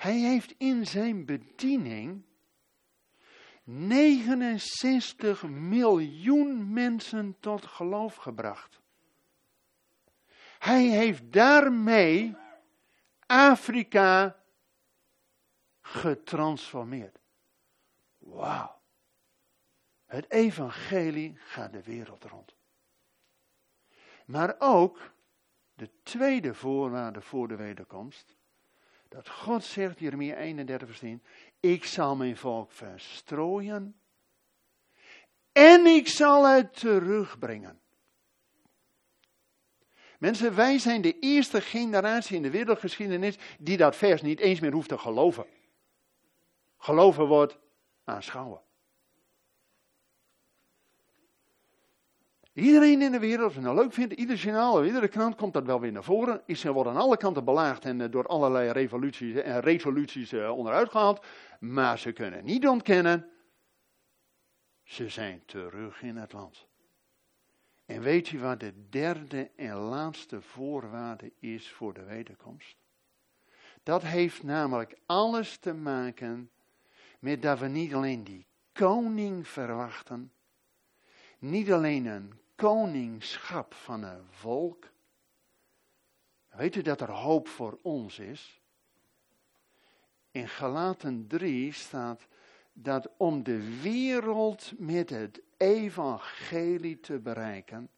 hij 0.00 0.18
heeft 0.18 0.54
in 0.58 0.86
zijn 0.86 1.24
bediening 1.24 2.24
69 3.64 5.42
miljoen 5.42 6.72
mensen 6.72 7.36
tot 7.40 7.66
geloof 7.66 8.14
gebracht. 8.14 8.80
Hij 10.58 10.84
heeft 10.84 11.32
daarmee 11.32 12.36
Afrika 13.26 14.36
getransformeerd. 15.80 17.19
Wauw. 18.30 18.78
Het 20.06 20.30
evangelie 20.30 21.36
gaat 21.36 21.72
de 21.72 21.82
wereld 21.82 22.24
rond. 22.24 22.54
Maar 24.24 24.54
ook 24.58 25.12
de 25.74 25.90
tweede 26.02 26.54
voorwaarde 26.54 27.20
voor 27.20 27.48
de 27.48 27.56
wederkomst 27.56 28.36
dat 29.08 29.28
God 29.28 29.64
zegt, 29.64 29.98
Jeremia 29.98 30.36
31 30.36 30.88
vers 30.88 31.00
10, 31.00 31.22
ik 31.60 31.84
zal 31.84 32.16
mijn 32.16 32.36
volk 32.36 32.72
verstrooien 32.72 34.00
en 35.52 35.86
ik 35.86 36.08
zal 36.08 36.46
het 36.46 36.78
terugbrengen. 36.78 37.80
Mensen, 40.18 40.54
wij 40.54 40.78
zijn 40.78 41.00
de 41.00 41.18
eerste 41.18 41.60
generatie 41.60 42.36
in 42.36 42.42
de 42.42 42.50
wereldgeschiedenis 42.50 43.38
die 43.58 43.76
dat 43.76 43.96
vers 43.96 44.22
niet 44.22 44.40
eens 44.40 44.60
meer 44.60 44.72
hoeft 44.72 44.88
te 44.88 44.98
geloven. 44.98 45.46
Geloven 46.76 47.26
wordt 47.26 47.58
aanschouwen. 48.10 48.60
Iedereen 52.52 53.02
in 53.02 53.12
de 53.12 53.18
wereld, 53.18 53.48
of 53.48 53.54
het 53.54 53.64
nou 53.64 53.76
leuk 53.76 53.92
vindt, 53.92 54.12
ieder 54.12 54.36
journaal, 54.36 54.84
iedere 54.84 55.08
krant 55.08 55.34
komt 55.34 55.52
dat 55.52 55.66
wel 55.66 55.80
weer 55.80 55.92
naar 55.92 56.04
voren. 56.04 56.42
Israël 56.46 56.74
wordt 56.74 56.90
aan 56.90 56.96
alle 56.96 57.16
kanten 57.16 57.44
belaagd 57.44 57.84
en 57.84 58.00
eh, 58.00 58.10
door 58.10 58.26
allerlei 58.26 58.70
revoluties 58.70 59.34
en 59.34 59.54
eh, 59.54 59.58
resoluties 59.58 60.32
uh, 60.32 60.56
onderuit 60.56 60.90
gehaald. 60.90 61.24
Maar 61.60 61.98
ze 61.98 62.12
kunnen 62.12 62.44
niet 62.44 62.68
ontkennen, 62.68 63.30
ze 64.82 65.08
zijn 65.08 65.42
terug 65.46 66.02
in 66.02 66.16
het 66.16 66.32
land. 66.32 66.66
En 67.86 68.00
weet 68.00 68.28
je 68.28 68.38
wat 68.38 68.60
de 68.60 68.88
derde 68.88 69.50
en 69.56 69.74
laatste 69.74 70.40
voorwaarde 70.40 71.32
is 71.38 71.70
voor 71.70 71.94
de 71.94 72.04
wederkomst? 72.04 72.76
Dat 73.82 74.02
heeft 74.02 74.42
namelijk 74.42 74.98
alles 75.06 75.56
te 75.56 75.74
maken 75.74 76.50
met 77.20 77.42
dat 77.42 77.58
we 77.58 77.66
niet 77.66 77.94
alleen 77.94 78.24
die 78.24 78.46
koning 78.72 79.48
verwachten, 79.48 80.32
niet 81.38 81.72
alleen 81.72 82.06
een 82.06 82.32
koningschap 82.54 83.74
van 83.74 84.02
een 84.02 84.24
volk. 84.30 84.88
Weet 86.48 86.76
u 86.76 86.82
dat 86.82 87.00
er 87.00 87.10
hoop 87.10 87.48
voor 87.48 87.78
ons 87.82 88.18
is? 88.18 88.60
In 90.30 90.48
Galaten 90.48 91.26
3 91.26 91.72
staat 91.72 92.26
dat 92.72 93.10
om 93.16 93.42
de 93.42 93.80
wereld 93.80 94.72
met 94.78 95.10
het 95.10 95.40
evangelie 95.56 97.00
te 97.00 97.18
bereiken, 97.18 97.90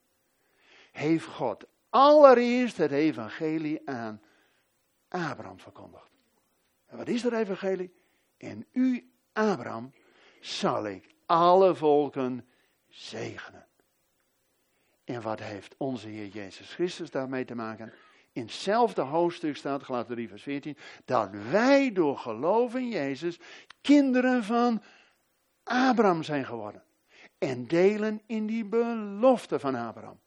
heeft 0.93 1.27
God 1.27 1.67
allereerst 1.89 2.77
het 2.77 2.91
evangelie 2.91 3.89
aan 3.89 4.23
Abraham 5.09 5.61
verkondigd. 5.61 6.11
En 6.87 6.97
wat 6.97 7.09
is 7.09 7.23
dat 7.23 7.33
evangelie? 7.33 7.93
In 8.37 8.67
u, 8.73 9.12
Abraham, 9.33 9.93
zal 10.41 10.87
ik 10.87 11.15
alle 11.27 11.75
volken 11.75 12.47
zegenen. 12.89 13.67
En 15.05 15.23
wat 15.23 15.41
heeft 15.41 15.75
onze 15.77 16.09
Heer 16.09 16.27
Jezus 16.27 16.75
Christus 16.75 17.11
daarmee 17.11 17.45
te 17.45 17.55
maken? 17.55 17.93
In 18.33 18.43
hetzelfde 18.43 19.03
hoofdstuk 19.03 19.57
staat, 19.57 19.83
gelaten 19.83 20.15
3 20.15 20.29
vers 20.29 20.43
14, 20.43 20.77
dat 21.05 21.31
wij 21.51 21.93
door 21.93 22.19
geloof 22.19 22.75
in 22.75 22.89
Jezus 22.89 23.39
kinderen 23.81 24.45
van 24.45 24.83
Abraham 25.63 26.23
zijn 26.23 26.45
geworden. 26.45 26.83
En 27.39 27.67
delen 27.67 28.23
in 28.27 28.47
die 28.47 28.65
belofte 28.65 29.59
van 29.59 29.75
Abraham. 29.75 30.21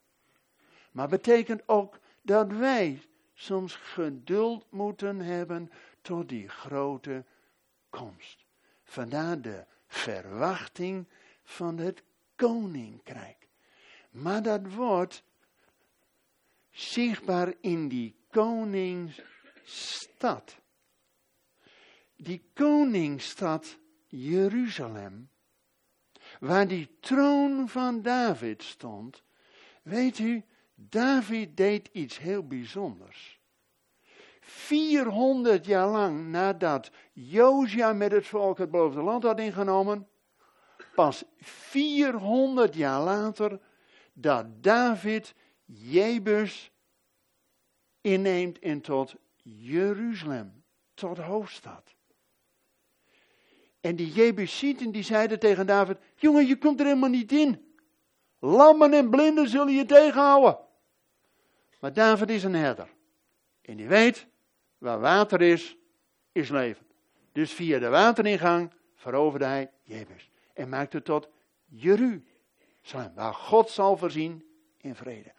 Maar 0.92 1.08
betekent 1.08 1.62
ook 1.66 2.00
dat 2.22 2.52
wij 2.52 3.02
soms 3.34 3.76
geduld 3.76 4.72
moeten 4.72 5.20
hebben 5.20 5.72
tot 6.02 6.30
die 6.30 6.50
grote 6.50 7.26
komst. 7.90 8.45
Vandaar 8.86 9.42
de 9.42 9.66
verwachting 9.88 11.08
van 11.44 11.78
het 11.78 12.04
koninkrijk. 12.36 13.48
Maar 14.10 14.44
dat 14.44 14.74
wordt 14.74 15.24
zichtbaar 16.72 17.54
in 17.62 17.88
die 17.88 18.16
koningsstad. 18.30 20.58
Die 22.16 22.44
koningsstad 22.54 23.78
Jeruzalem, 24.08 25.30
waar 26.40 26.68
die 26.68 26.98
troon 27.00 27.70
van 27.70 28.02
David 28.02 28.64
stond. 28.64 29.24
Weet 29.82 30.20
u, 30.20 30.44
David 30.76 31.58
deed 31.58 31.90
iets 31.92 32.18
heel 32.18 32.48
bijzonders. 32.48 33.35
400 34.48 35.66
jaar 35.66 35.88
lang 35.88 36.28
nadat 36.28 36.92
Josia 37.14 37.94
met 37.94 38.12
het 38.12 38.28
volk 38.28 38.58
het 38.58 38.72
beloofde 38.72 39.02
land 39.02 39.24
had 39.24 39.40
ingenomen, 39.40 40.08
pas 40.96 41.24
400 41.40 42.76
jaar 42.76 43.02
later 43.02 43.60
dat 44.14 44.64
David 44.64 45.36
Jebus 45.66 46.72
inneemt 48.02 48.60
en 48.60 48.82
tot 48.82 49.16
Jeruzalem, 49.44 50.64
tot 50.94 51.18
hoofdstad. 51.18 51.96
En 53.82 53.96
die 53.96 54.12
Jebusieten 54.12 54.92
die 54.92 55.04
zeiden 55.04 55.40
tegen 55.40 55.66
David, 55.66 55.98
jongen 56.16 56.48
je 56.48 56.58
komt 56.58 56.80
er 56.80 56.86
helemaal 56.86 57.10
niet 57.10 57.32
in. 57.32 57.76
Lammen 58.40 58.94
en 58.94 59.10
blinden 59.10 59.50
zullen 59.50 59.74
je 59.74 59.86
tegenhouden. 59.86 60.58
Maar 61.80 61.94
David 61.94 62.30
is 62.30 62.44
een 62.44 62.56
herder. 62.56 62.94
En 63.62 63.78
die 63.78 63.88
weet, 63.88 64.28
waar 64.86 65.00
water 65.00 65.42
is, 65.42 65.78
is 66.32 66.50
leven. 66.50 66.86
Dus 67.32 67.52
via 67.52 67.80
de 67.80 67.90
wateringang 67.90 68.72
veroverde 68.96 69.46
hij 69.46 69.72
Jebus. 69.82 70.30
En 70.54 70.70
maakte 70.70 71.02
tot 71.02 71.30
Jeruzalem, 71.66 73.14
waar 73.16 73.34
God 73.34 73.70
zal 73.70 73.98
voorzien 73.98 74.46
in 74.78 74.96
vrede. 74.96 75.34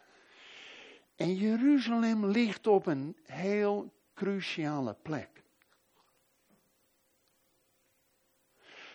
En 1.16 1.34
Jeruzalem 1.34 2.26
ligt 2.26 2.66
op 2.66 2.86
een 2.86 3.16
heel 3.22 3.92
cruciale 4.14 4.96
plek. 5.02 5.42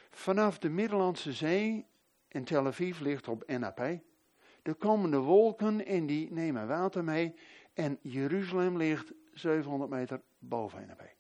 Vanaf 0.09 0.59
de 0.59 0.69
Middellandse 0.69 1.33
Zee 1.33 1.85
en 2.27 2.43
Tel 2.43 2.65
Aviv 2.65 2.99
ligt 2.99 3.27
op 3.27 3.43
NAP. 3.47 3.79
Er 4.61 4.75
komen 4.75 5.11
de 5.11 5.17
wolken 5.17 5.85
en 5.85 6.05
die 6.05 6.31
nemen 6.31 6.67
water 6.67 7.03
mee. 7.03 7.35
En 7.73 7.99
Jeruzalem 8.01 8.77
ligt 8.77 9.11
700 9.33 9.89
meter 9.89 10.21
boven 10.41 10.87
NAP. 10.87 11.15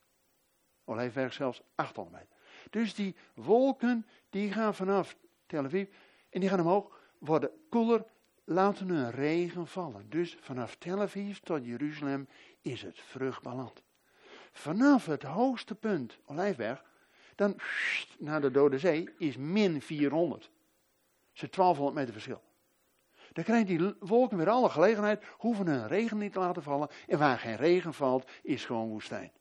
Olijfberg 0.83 1.33
zelfs 1.33 1.61
800 1.75 2.15
meter. 2.15 2.35
Dus 2.69 2.95
die 2.95 3.15
wolken 3.33 4.05
die 4.29 4.51
gaan 4.51 4.75
vanaf 4.75 5.15
Tel 5.45 5.63
Aviv 5.63 5.89
en 6.29 6.39
die 6.39 6.49
gaan 6.49 6.59
omhoog, 6.59 6.99
worden 7.17 7.51
koeler, 7.69 8.05
laten 8.43 8.89
hun 8.89 9.11
regen 9.11 9.67
vallen. 9.67 10.09
Dus 10.09 10.37
vanaf 10.41 10.75
Tel 10.75 11.01
Aviv 11.01 11.37
tot 11.37 11.65
Jeruzalem 11.65 12.27
is 12.61 12.81
het 12.81 12.99
vruchtbaar 12.99 13.55
land. 13.55 13.81
Vanaf 14.51 15.05
het 15.05 15.23
hoogste 15.23 15.75
punt, 15.75 16.17
Olijfberg, 16.25 16.83
dan 17.35 17.59
naar 18.17 18.41
de 18.41 18.51
Dode 18.51 18.79
Zee 18.79 19.09
is 19.17 19.37
min 19.37 19.81
400. 19.81 20.41
Dat 20.41 20.49
is 21.43 21.49
1200 21.49 21.95
meter 21.95 22.13
verschil. 22.13 22.41
Dan 23.33 23.43
krijgen 23.43 23.77
die 23.77 23.93
wolken 23.99 24.37
weer 24.37 24.49
alle 24.49 24.69
gelegenheid, 24.69 25.23
hoeven 25.37 25.67
hun 25.67 25.87
regen 25.87 26.17
niet 26.17 26.33
te 26.33 26.39
laten 26.39 26.63
vallen. 26.63 26.89
En 27.07 27.17
waar 27.17 27.39
geen 27.39 27.55
regen 27.55 27.93
valt, 27.93 28.29
is 28.43 28.65
gewoon 28.65 28.89
woestijn. 28.89 29.31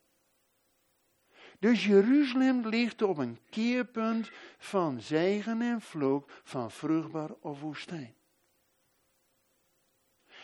Dus 1.59 1.85
Jeruzalem 1.85 2.69
ligt 2.69 3.03
op 3.03 3.19
een 3.19 3.39
keerpunt 3.51 4.31
van 4.59 5.01
zegen 5.01 5.63
en 5.63 5.81
vloek, 5.81 6.31
van 6.43 6.71
vruchtbaar 6.71 7.31
of 7.41 7.61
woestijn. 7.61 8.15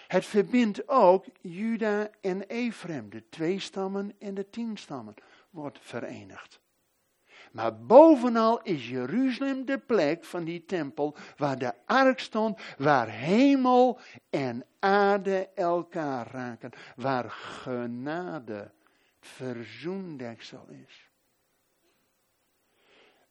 Het 0.06 0.26
verbindt 0.26 0.88
ook 0.88 1.24
Juda 1.40 2.10
en 2.20 2.42
Ephraim, 2.42 3.10
de 3.10 3.28
twee 3.28 3.58
stammen 3.58 4.14
en 4.18 4.34
de 4.34 4.50
tien 4.50 4.76
stammen, 4.76 5.14
wordt 5.50 5.78
verenigd. 5.82 6.60
Maar 7.56 7.76
bovenal 7.76 8.62
is 8.62 8.88
Jeruzalem 8.88 9.64
de 9.64 9.78
plek 9.78 10.24
van 10.24 10.44
die 10.44 10.64
tempel 10.64 11.16
waar 11.36 11.58
de 11.58 11.72
ark 11.86 12.18
stond, 12.18 12.60
waar 12.78 13.08
hemel 13.08 13.98
en 14.30 14.64
aarde 14.78 15.48
elkaar 15.54 16.30
raken, 16.30 16.70
waar 16.96 17.30
genade 17.30 18.70
verzoendeksel 19.20 20.66
is. 20.68 21.10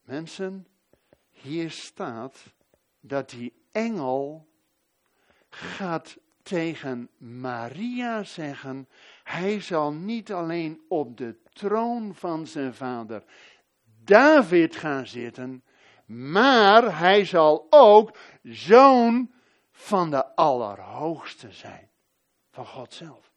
Mensen, 0.02 0.68
hier 1.30 1.72
staat 1.72 2.54
dat 3.00 3.30
die 3.30 3.54
engel 3.72 4.48
gaat 5.50 6.18
tegen 6.42 7.10
Maria 7.18 8.24
zeggen, 8.24 8.88
hij 9.24 9.60
zal 9.60 9.94
niet 9.94 10.34
alleen 10.34 10.82
op 10.88 11.18
de 11.18 11.36
troon 11.54 12.16
van 12.16 12.48
zijn 12.48 12.74
vader 12.74 13.24
David 14.06 14.76
gaan 14.76 15.08
zitten, 15.08 15.64
maar 16.06 16.98
hij 17.00 17.26
zal 17.26 17.68
ook 17.70 18.18
zoon 18.44 19.32
van 19.72 20.10
de 20.10 20.36
Allerhoogste 20.36 21.52
zijn, 21.52 21.90
van 22.52 22.66
God 22.66 22.94
zelf. 22.94 23.32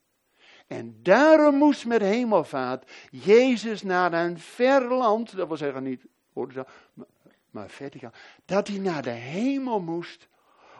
En 0.67 1.03
daarom 1.03 1.55
moest 1.55 1.87
met 1.87 2.01
hemelvaart 2.01 2.91
Jezus 3.11 3.83
naar 3.83 4.13
een 4.13 4.39
ver 4.39 4.95
land, 4.95 5.37
dat 5.37 5.49
wil 5.49 5.57
zeggen 5.57 5.83
niet, 5.83 6.07
maar 7.51 7.69
verticaal, 7.69 8.13
dat 8.45 8.69
hij 8.69 8.79
naar 8.79 9.03
de 9.03 9.11
hemel 9.11 9.81
moest 9.81 10.29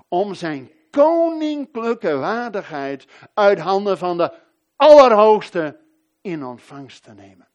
om 0.09 0.35
zijn 0.35 0.71
koninklijke 0.91 2.17
waardigheid 2.17 3.07
uit 3.35 3.59
handen 3.59 3.99
van 3.99 4.17
de 4.17 4.33
Allerhoogste 4.77 5.81
in 6.21 6.45
ontvangst 6.45 7.03
te 7.03 7.13
nemen. 7.13 7.48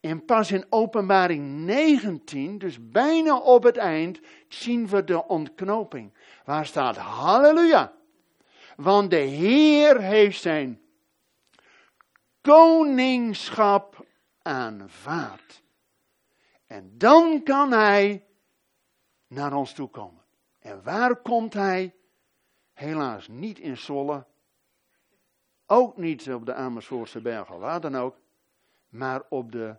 En 0.00 0.24
pas 0.24 0.50
in 0.52 0.66
openbaring 0.68 1.64
19, 1.64 2.58
dus 2.58 2.90
bijna 2.90 3.38
op 3.38 3.62
het 3.62 3.76
eind, 3.76 4.20
zien 4.48 4.88
we 4.88 5.04
de 5.04 5.26
ontknoping. 5.26 6.12
Waar 6.44 6.66
staat 6.66 6.96
halleluja. 6.96 7.92
Want 8.76 9.10
de 9.10 9.16
Heer 9.16 10.00
heeft 10.00 10.40
zijn 10.40 10.80
koningschap 12.40 14.06
aanvaard. 14.42 15.62
En 16.66 16.98
dan 16.98 17.42
kan 17.42 17.72
hij 17.72 18.24
naar 19.26 19.54
ons 19.54 19.72
toe 19.72 19.88
komen. 19.88 20.22
En 20.58 20.82
waar 20.82 21.16
komt 21.16 21.54
hij? 21.54 21.94
Helaas 22.72 23.28
niet 23.28 23.58
in 23.58 23.76
Zolle. 23.76 24.26
Ook 25.66 25.96
niet 25.96 26.32
op 26.32 26.46
de 26.46 26.54
Amersfoortse 26.54 27.20
bergen, 27.20 27.58
waar 27.58 27.80
dan 27.80 27.96
ook. 27.96 28.16
Maar 28.88 29.22
op 29.28 29.52
de 29.52 29.76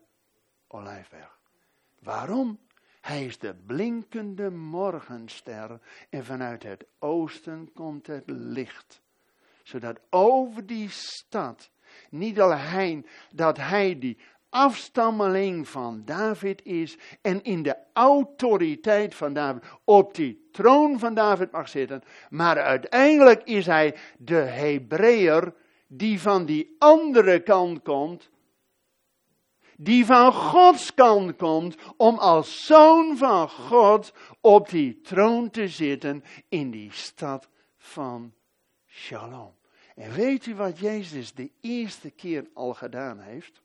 Olijfberg. 0.71 1.38
Waarom? 1.99 2.60
Hij 3.01 3.25
is 3.25 3.38
de 3.38 3.55
blinkende 3.65 4.49
morgenster 4.49 5.79
en 6.10 6.25
vanuit 6.25 6.63
het 6.63 6.86
oosten 6.99 7.71
komt 7.73 8.08
het 8.08 8.23
licht. 8.25 9.01
Zodat 9.63 9.99
over 10.10 10.65
die 10.65 10.89
stad, 10.89 11.69
niet 12.10 12.39
alleen 12.39 13.05
dat 13.32 13.58
hij 13.58 13.99
die 13.99 14.17
afstammeling 14.49 15.67
van 15.67 16.01
David 16.05 16.65
is 16.65 16.97
en 17.21 17.43
in 17.43 17.63
de 17.63 17.75
autoriteit 17.93 19.15
van 19.15 19.34
David 19.34 19.63
op 19.84 20.13
die 20.13 20.47
troon 20.51 20.99
van 20.99 21.13
David 21.13 21.51
mag 21.51 21.69
zitten, 21.69 22.03
maar 22.29 22.62
uiteindelijk 22.62 23.43
is 23.43 23.65
hij 23.65 23.95
de 24.17 24.36
Hebreeër 24.36 25.53
die 25.88 26.21
van 26.21 26.45
die 26.45 26.75
andere 26.77 27.39
kant 27.43 27.82
komt 27.82 28.29
die 29.81 30.05
van 30.05 30.33
Gods 30.33 30.93
kant 30.93 31.35
komt, 31.35 31.75
om 31.97 32.17
als 32.17 32.65
zoon 32.65 33.17
van 33.17 33.49
God 33.49 34.13
op 34.41 34.69
die 34.69 35.01
troon 35.01 35.49
te 35.49 35.67
zitten 35.67 36.23
in 36.49 36.71
die 36.71 36.91
stad 36.91 37.49
van 37.77 38.33
Shalom. 38.87 39.53
En 39.95 40.11
weet 40.11 40.45
u 40.45 40.55
wat 40.55 40.79
Jezus 40.79 41.33
de 41.33 41.51
eerste 41.61 42.09
keer 42.09 42.47
al 42.53 42.73
gedaan 42.73 43.19
heeft? 43.19 43.61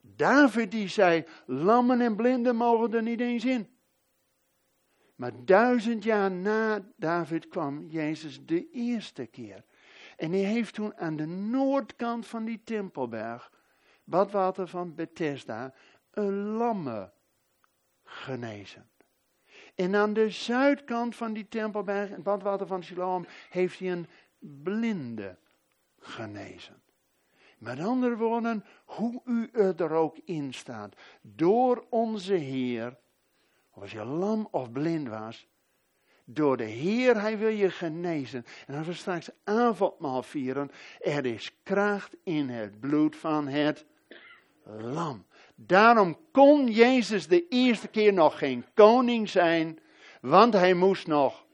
David 0.00 0.70
die 0.70 0.88
zei, 0.88 1.24
lammen 1.46 2.00
en 2.00 2.16
blinden 2.16 2.56
mogen 2.56 2.94
er 2.94 3.02
niet 3.02 3.20
eens 3.20 3.44
in. 3.44 3.68
Maar 5.14 5.32
duizend 5.44 6.04
jaar 6.04 6.30
na 6.30 6.84
David 6.96 7.48
kwam 7.48 7.86
Jezus 7.88 8.46
de 8.46 8.70
eerste 8.70 9.26
keer. 9.26 9.64
En 10.16 10.30
hij 10.30 10.40
heeft 10.40 10.74
toen 10.74 10.96
aan 10.96 11.16
de 11.16 11.26
noordkant 11.26 12.26
van 12.26 12.44
die 12.44 12.60
Tempelberg 12.64 13.52
badwater 14.04 14.68
van 14.68 14.94
Bethesda, 14.94 15.74
een 16.10 16.44
lamme 16.44 17.12
genezen. 18.04 18.88
En 19.74 19.94
aan 19.94 20.12
de 20.12 20.30
zuidkant 20.30 21.16
van 21.16 21.32
die 21.32 21.48
tempelberg, 21.48 22.10
het 22.10 22.22
badwater 22.22 22.66
van 22.66 22.82
Siloam, 22.82 23.26
heeft 23.50 23.78
hij 23.78 23.92
een 23.92 24.06
blinde 24.38 25.38
genezen. 25.98 26.82
Met 27.58 27.80
andere 27.80 28.16
woorden, 28.16 28.64
hoe 28.84 29.22
u 29.24 29.48
er 29.52 29.90
ook 29.92 30.18
in 30.24 30.54
staat, 30.54 30.94
door 31.22 31.86
onze 31.90 32.34
Heer, 32.34 32.98
of 33.70 33.82
als 33.82 33.92
je 33.92 34.04
lam 34.04 34.48
of 34.50 34.72
blind 34.72 35.08
was, 35.08 35.48
door 36.24 36.56
de 36.56 36.64
Heer, 36.64 37.20
Hij 37.20 37.38
wil 37.38 37.48
je 37.48 37.70
genezen. 37.70 38.44
En 38.66 38.74
als 38.74 38.86
we 38.86 38.92
straks 38.92 39.30
avondmaal 39.44 40.22
vieren, 40.22 40.70
er 41.00 41.26
is 41.26 41.62
kracht 41.62 42.16
in 42.22 42.48
het 42.48 42.80
bloed 42.80 43.16
van 43.16 43.48
het 43.48 43.86
Daarom 45.54 46.18
kon 46.32 46.66
Jezus 46.66 47.26
de 47.28 47.48
eerste 47.48 47.88
keer 47.88 48.12
nog 48.12 48.38
geen 48.38 48.64
koning 48.74 49.28
zijn, 49.28 49.78
want 50.20 50.52
hij 50.52 50.74
moest 50.74 51.06
nog 51.06 51.46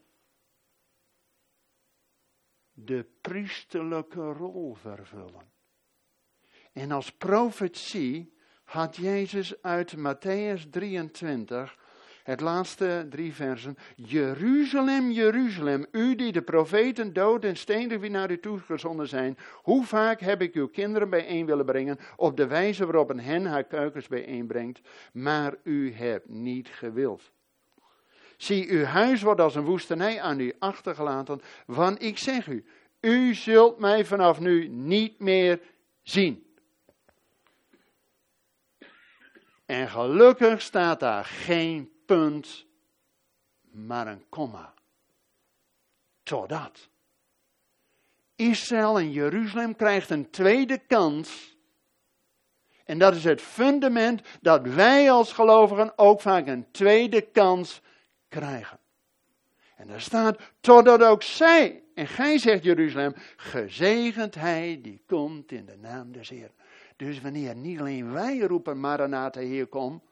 de 2.73 3.07
priesterlijke 3.21 4.33
rol 4.33 4.75
vervullen. 4.75 5.53
En 6.73 6.91
als 6.91 7.13
profetie 7.13 8.39
had 8.65 8.97
Jezus 8.97 9.63
uit 9.63 9.97
Matthäus 9.97 10.69
23 10.71 11.79
het 12.23 12.41
laatste 12.41 13.07
drie 13.11 13.35
versen. 13.35 13.77
Jeruzalem, 13.97 15.11
Jeruzalem, 15.11 15.87
u 15.93 16.15
die 16.15 16.33
de 16.33 16.43
profeten 16.43 17.13
dood 17.13 17.45
en 17.45 17.57
stenig 17.57 17.99
wie 17.99 18.11
naar 18.11 18.31
u 18.31 18.41
toegezonden 18.41 19.09
zijn. 19.09 19.39
Hoe 19.55 19.85
vaak 19.85 20.21
heb 20.21 20.43
ik 20.43 20.55
uw 20.55 20.69
kinderen 20.69 21.11
bijeen 21.11 21.47
willen 21.47 21.67
brengen, 21.67 21.99
op 22.17 22.37
de 22.37 22.47
wijze 22.47 22.85
waarop 22.85 23.11
een 23.11 23.21
hen 23.21 23.47
haar 23.47 23.65
kuikens 23.65 24.09
bijeenbrengt, 24.09 24.81
maar 25.13 25.55
u 25.63 25.93
hebt 25.93 26.29
niet 26.29 26.69
gewild. 26.69 27.31
Zie, 28.37 28.71
uw 28.71 28.85
huis 28.85 29.23
wordt 29.23 29.41
als 29.41 29.55
een 29.55 29.65
woestenij 29.65 30.21
aan 30.21 30.41
u 30.41 30.53
achtergelaten, 30.59 31.41
want 31.67 32.03
ik 32.03 32.19
zeg 32.19 32.47
u, 32.47 32.65
U 33.01 33.35
zult 33.35 33.79
mij 33.79 34.05
vanaf 34.05 34.41
nu 34.41 34.69
niet 34.69 35.19
meer 35.19 35.61
zien. 36.03 36.55
En 39.67 39.89
gelukkig 39.89 40.61
staat 40.61 41.01
daar 41.01 41.25
geen 41.25 41.91
maar 43.71 44.07
een 44.07 44.25
komma. 44.29 44.75
Totdat. 46.23 46.89
Israël 48.37 48.99
en 48.99 49.11
Jeruzalem 49.11 49.77
krijgt 49.77 50.11
een 50.11 50.31
tweede 50.31 50.79
kans. 50.79 51.57
En 52.85 52.99
dat 52.99 53.15
is 53.15 53.25
het 53.25 53.41
fundament 53.41 54.23
dat 54.41 54.63
wij 54.63 55.11
als 55.11 55.33
gelovigen 55.33 55.99
ook 55.99 56.21
vaak 56.21 56.47
een 56.47 56.71
tweede 56.71 57.21
kans 57.21 57.81
krijgen. 58.29 58.79
En 59.77 59.87
daar 59.87 60.01
staat, 60.01 60.41
totdat 60.61 61.03
ook 61.03 61.23
zij, 61.23 61.83
en 61.95 62.07
gij 62.07 62.39
zegt 62.39 62.65
Jeruzalem, 62.65 63.15
gezegend 63.37 64.35
hij 64.35 64.79
die 64.83 65.03
komt 65.07 65.53
in 65.53 65.67
de 65.67 65.77
naam 65.77 66.13
des 66.13 66.29
Heer. 66.29 66.51
Dus 66.97 67.21
wanneer 67.21 67.57
niet 67.57 67.81
alleen 67.81 68.13
wij 68.13 68.39
roepen, 68.39 68.81
Maranatha, 68.81 69.41
Heer, 69.41 69.67
kom, 69.67 70.03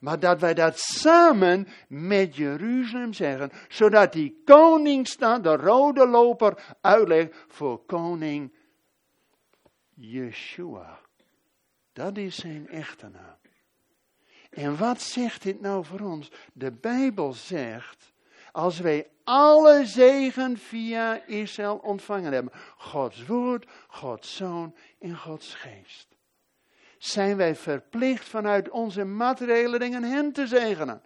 maar 0.00 0.20
dat 0.20 0.40
wij 0.40 0.54
dat 0.54 0.78
samen 0.78 1.68
met 1.88 2.36
Jeruzalem 2.36 3.12
zeggen, 3.12 3.50
zodat 3.68 4.12
die 4.12 4.42
koningsstad, 4.44 5.42
de 5.42 5.56
rode 5.56 6.06
loper, 6.06 6.76
uitlegt 6.80 7.44
voor 7.48 7.84
koning 7.84 8.52
Yeshua. 9.94 11.00
Dat 11.92 12.16
is 12.16 12.36
zijn 12.36 12.68
echte 12.68 13.08
naam. 13.08 13.36
En 14.50 14.76
wat 14.76 15.00
zegt 15.00 15.42
dit 15.42 15.60
nou 15.60 15.84
voor 15.84 16.00
ons? 16.00 16.30
De 16.52 16.72
Bijbel 16.72 17.32
zegt, 17.32 18.12
als 18.52 18.78
wij 18.78 19.08
alle 19.24 19.86
zegen 19.86 20.58
via 20.58 21.26
Israël 21.26 21.76
ontvangen 21.76 22.32
hebben, 22.32 22.52
Gods 22.76 23.26
woord, 23.26 23.66
Gods 23.88 24.36
zoon 24.36 24.74
en 24.98 25.16
Gods 25.16 25.54
geest, 25.54 26.07
zijn 26.98 27.36
wij 27.36 27.54
verplicht 27.54 28.28
vanuit 28.28 28.70
onze 28.70 29.04
materiële 29.04 29.78
dingen 29.78 30.02
hen 30.02 30.32
te 30.32 30.46
zegenen. 30.46 31.02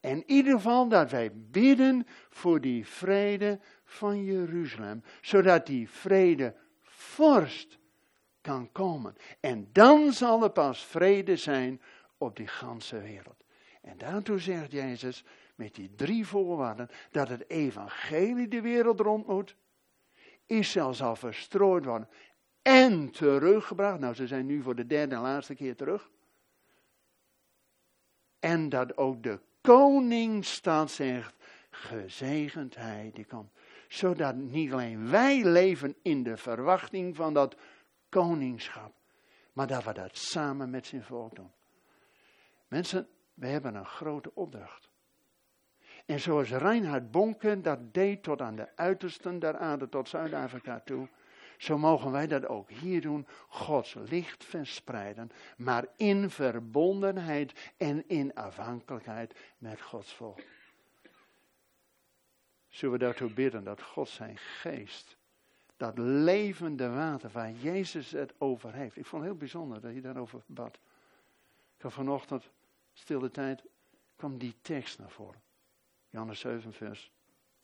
En 0.00 0.10
in 0.10 0.22
ieder 0.26 0.52
geval 0.52 0.88
dat 0.88 1.10
wij 1.10 1.30
bidden 1.34 2.06
voor 2.28 2.60
die 2.60 2.86
vrede 2.86 3.60
van 3.84 4.24
Jeruzalem, 4.24 5.02
zodat 5.20 5.66
die 5.66 5.90
vrede 5.90 6.54
vorst 6.82 7.78
kan 8.40 8.72
komen. 8.72 9.16
En 9.40 9.68
dan 9.72 10.12
zal 10.12 10.42
er 10.42 10.50
pas 10.50 10.84
vrede 10.84 11.36
zijn 11.36 11.80
op 12.18 12.36
die 12.36 12.48
ganse 12.48 13.00
wereld. 13.00 13.44
En 13.82 13.98
daartoe 13.98 14.38
zegt 14.38 14.72
Jezus 14.72 15.24
met 15.54 15.74
die 15.74 15.94
drie 15.94 16.26
voorwaarden 16.26 16.88
dat 17.10 17.28
het 17.28 17.50
evangelie 17.50 18.48
de 18.48 18.60
wereld 18.60 19.00
rond 19.00 19.26
moet. 19.26 19.56
Israël 20.46 20.94
zal 20.94 21.16
verstrooid 21.16 21.84
worden 21.84 22.08
en 22.66 23.10
teruggebracht. 23.10 23.98
Nou, 23.98 24.14
ze 24.14 24.26
zijn 24.26 24.46
nu 24.46 24.62
voor 24.62 24.74
de 24.74 24.86
derde 24.86 25.14
en 25.14 25.20
laatste 25.20 25.54
keer 25.54 25.76
terug. 25.76 26.10
En 28.40 28.68
dat 28.68 28.96
ook 28.96 29.22
de 29.22 29.40
koningsstad 29.60 30.90
zegt, 30.90 31.34
gezegend 31.70 32.76
hij 32.76 33.10
die 33.14 33.24
komt. 33.24 33.50
Zodat 33.88 34.34
niet 34.34 34.72
alleen 34.72 35.10
wij 35.10 35.44
leven 35.44 35.94
in 36.02 36.22
de 36.22 36.36
verwachting 36.36 37.16
van 37.16 37.34
dat 37.34 37.56
koningschap, 38.08 38.92
maar 39.52 39.66
dat 39.66 39.84
we 39.84 39.92
dat 39.92 40.16
samen 40.16 40.70
met 40.70 40.86
zijn 40.86 41.02
volk 41.02 41.34
doen. 41.34 41.52
Mensen, 42.68 43.08
we 43.34 43.46
hebben 43.46 43.74
een 43.74 43.86
grote 43.86 44.34
opdracht. 44.34 44.90
En 46.06 46.20
zoals 46.20 46.50
Reinhard 46.50 47.10
Bonke 47.10 47.60
dat 47.60 47.94
deed 47.94 48.22
tot 48.22 48.40
aan 48.40 48.56
de 48.56 48.76
uitersten 48.76 49.38
der 49.38 49.56
aarde, 49.56 49.88
tot 49.88 50.08
Zuid-Afrika 50.08 50.80
toe, 50.84 51.08
zo 51.58 51.78
mogen 51.78 52.10
wij 52.10 52.26
dat 52.26 52.46
ook 52.46 52.70
hier 52.70 53.00
doen. 53.00 53.26
Gods 53.48 53.94
licht 53.94 54.44
verspreiden, 54.44 55.30
maar 55.56 55.86
in 55.96 56.30
verbondenheid 56.30 57.72
en 57.76 58.08
in 58.08 58.34
afhankelijkheid 58.34 59.34
met 59.58 59.80
Gods 59.80 60.14
volk. 60.14 60.40
Zullen 62.68 62.98
we 62.98 63.04
daartoe 63.04 63.32
bidden 63.32 63.64
dat 63.64 63.82
God 63.82 64.08
zijn 64.08 64.36
geest, 64.36 65.16
dat 65.76 65.98
levende 65.98 66.90
water 66.90 67.30
waar 67.30 67.52
Jezus 67.52 68.10
het 68.10 68.34
over 68.38 68.72
heeft. 68.72 68.96
Ik 68.96 69.06
vond 69.06 69.22
het 69.22 69.30
heel 69.30 69.40
bijzonder 69.40 69.80
dat 69.80 69.92
hij 69.92 70.00
daarover 70.00 70.42
bad. 70.46 70.78
Ik 71.78 71.90
vanochtend, 71.90 72.50
stille 72.92 73.30
tijd, 73.30 73.62
kwam 74.16 74.38
die 74.38 74.54
tekst 74.62 74.98
naar 74.98 75.10
voren. 75.10 75.42
Johannes 76.10 76.40
7, 76.40 76.72
vers 76.72 77.10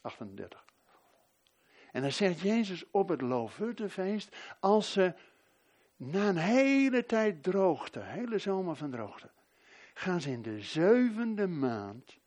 38. 0.01 0.65
En 1.93 2.03
dan 2.03 2.13
zegt 2.13 2.41
Jezus 2.41 2.85
op 2.91 3.09
het 3.09 3.21
Loofhuttenfeest, 3.21 4.37
als 4.61 4.93
ze 4.93 5.15
na 5.97 6.29
een 6.29 6.37
hele 6.37 7.07
tijd 7.07 7.43
droogte, 7.43 8.01
hele 8.01 8.39
zomer 8.39 8.77
van 8.77 8.91
droogte, 8.91 9.31
gaan 9.95 10.21
ze 10.21 10.31
in 10.31 10.43
de 10.43 10.61
zevende 10.61 11.47
maand, 11.47 12.19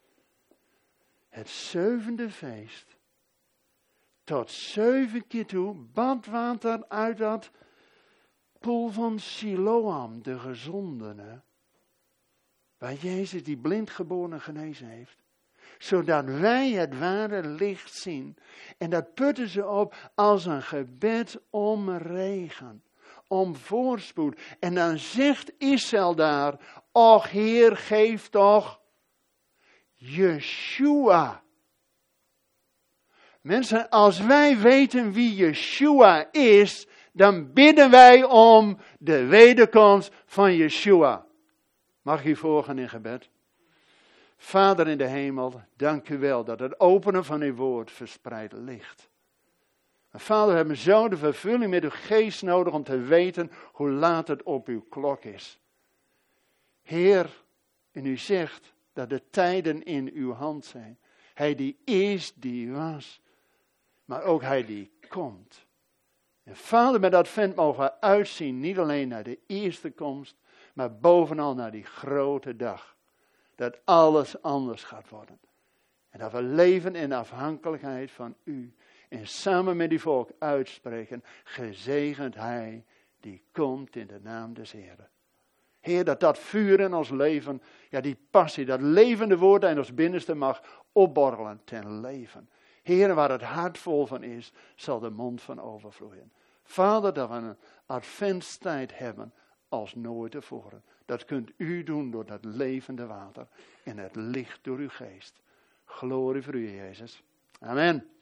het 1.29 1.49
zevende 1.49 2.29
feest, 2.29 2.95
tot 4.23 4.51
zeven 4.51 5.27
keer 5.27 5.45
toe 5.45 5.73
badwater 5.73 6.87
uit 6.87 7.17
dat 7.17 7.51
poel 8.59 8.89
van 8.89 9.19
Siloam, 9.19 10.23
de 10.23 10.39
gezondene, 10.39 11.41
waar 12.77 12.93
Jezus 12.93 13.43
die 13.43 13.57
blindgeboren 13.57 14.41
genezen 14.41 14.87
heeft 14.87 15.24
zodat 15.77 16.25
wij 16.25 16.71
het 16.71 16.99
ware 16.99 17.47
licht 17.47 17.93
zien. 17.93 18.37
En 18.77 18.89
dat 18.89 19.13
putten 19.13 19.49
ze 19.49 19.67
op 19.67 19.95
als 20.15 20.45
een 20.45 20.61
gebed 20.61 21.39
om 21.49 21.89
regen, 21.89 22.83
om 23.27 23.55
voorspoed. 23.55 24.39
En 24.59 24.75
dan 24.75 24.97
zegt 24.97 25.51
Israël 25.57 26.15
daar, 26.15 26.83
och 26.91 27.29
Heer, 27.29 27.77
geef 27.77 28.29
toch 28.29 28.79
Yeshua. 29.93 31.43
Mensen, 33.41 33.89
als 33.89 34.19
wij 34.19 34.57
weten 34.57 35.11
wie 35.11 35.35
Yeshua 35.35 36.31
is, 36.31 36.87
dan 37.11 37.53
bidden 37.53 37.91
wij 37.91 38.23
om 38.23 38.77
de 38.99 39.25
wederkomst 39.25 40.11
van 40.25 40.55
Yeshua. 40.55 41.25
Mag 42.01 42.23
je 42.23 42.35
volgen 42.35 42.79
in 42.79 42.89
gebed? 42.89 43.29
Vader 44.35 44.87
in 44.87 44.97
de 44.97 45.07
hemel, 45.07 45.61
dank 45.75 46.09
u 46.09 46.17
wel 46.17 46.43
dat 46.43 46.59
het 46.59 46.79
openen 46.79 47.25
van 47.25 47.41
uw 47.41 47.55
woord 47.55 47.91
verspreid 47.91 48.51
ligt. 48.51 49.09
vader, 50.11 50.49
we 50.49 50.55
hebben 50.55 50.77
zo 50.77 51.07
de 51.07 51.17
vervulling 51.17 51.71
met 51.71 51.83
uw 51.83 51.89
geest 51.89 52.41
nodig 52.41 52.73
om 52.73 52.83
te 52.83 52.99
weten 52.99 53.51
hoe 53.71 53.89
laat 53.89 54.27
het 54.27 54.43
op 54.43 54.67
uw 54.67 54.85
klok 54.89 55.23
is. 55.23 55.59
Heer, 56.81 57.43
en 57.91 58.05
u 58.05 58.17
zegt 58.17 58.73
dat 58.93 59.09
de 59.09 59.29
tijden 59.29 59.83
in 59.83 60.11
uw 60.13 60.33
hand 60.33 60.65
zijn. 60.65 60.99
Hij 61.33 61.55
die 61.55 61.77
is, 61.83 62.33
die 62.33 62.71
was, 62.71 63.21
maar 64.05 64.23
ook 64.23 64.41
hij 64.41 64.65
die 64.65 64.91
komt. 65.09 65.65
En 66.43 66.55
vader, 66.55 66.99
met 66.99 67.11
dat 67.11 67.27
vent 67.27 67.55
mogen 67.55 68.01
uitzien, 68.01 68.59
niet 68.59 68.79
alleen 68.79 69.07
naar 69.07 69.23
de 69.23 69.39
eerste 69.47 69.91
komst, 69.91 70.35
maar 70.73 70.97
bovenal 70.97 71.55
naar 71.55 71.71
die 71.71 71.85
grote 71.85 72.55
dag 72.55 72.94
dat 73.55 73.77
alles 73.83 74.41
anders 74.41 74.83
gaat 74.83 75.09
worden. 75.09 75.39
En 76.09 76.19
dat 76.19 76.31
we 76.31 76.41
leven 76.41 76.95
in 76.95 77.13
afhankelijkheid 77.13 78.11
van 78.11 78.35
u. 78.43 78.75
En 79.09 79.27
samen 79.27 79.77
met 79.77 79.89
die 79.89 80.01
volk 80.01 80.29
uitspreken, 80.39 81.23
gezegend 81.43 82.35
hij 82.35 82.85
die 83.19 83.43
komt 83.51 83.95
in 83.95 84.07
de 84.07 84.19
naam 84.21 84.53
des 84.53 84.71
Heeren. 84.71 85.09
Heer, 85.79 86.03
dat 86.03 86.19
dat 86.19 86.39
vuur 86.39 86.79
in 86.79 86.93
ons 86.93 87.09
leven, 87.09 87.61
ja 87.89 88.01
die 88.01 88.17
passie, 88.29 88.65
dat 88.65 88.81
levende 88.81 89.37
woord 89.37 89.63
in 89.63 89.77
ons 89.77 89.93
binnenste 89.93 90.35
mag 90.35 90.83
opborrelen 90.91 91.61
ten 91.63 91.99
leven. 91.99 92.49
Heer, 92.81 93.13
waar 93.13 93.31
het 93.31 93.41
hart 93.41 93.77
vol 93.77 94.05
van 94.05 94.23
is, 94.23 94.53
zal 94.75 94.99
de 94.99 95.09
mond 95.09 95.41
van 95.41 95.61
overvloeien. 95.61 96.31
Vader, 96.63 97.13
dat 97.13 97.29
we 97.29 97.35
een 97.35 97.57
adventstijd 97.85 98.97
hebben 98.97 99.33
als 99.69 99.95
nooit 99.95 100.31
tevoren. 100.31 100.83
Dat 101.05 101.25
kunt 101.25 101.51
u 101.57 101.83
doen 101.83 102.11
door 102.11 102.25
dat 102.25 102.45
levende 102.45 103.05
water 103.05 103.47
en 103.83 103.97
het 103.97 104.15
licht 104.15 104.63
door 104.63 104.77
uw 104.77 104.89
geest. 104.89 105.41
Glorie 105.85 106.41
voor 106.41 106.55
u, 106.55 106.69
Jezus. 106.69 107.23
Amen. 107.59 108.14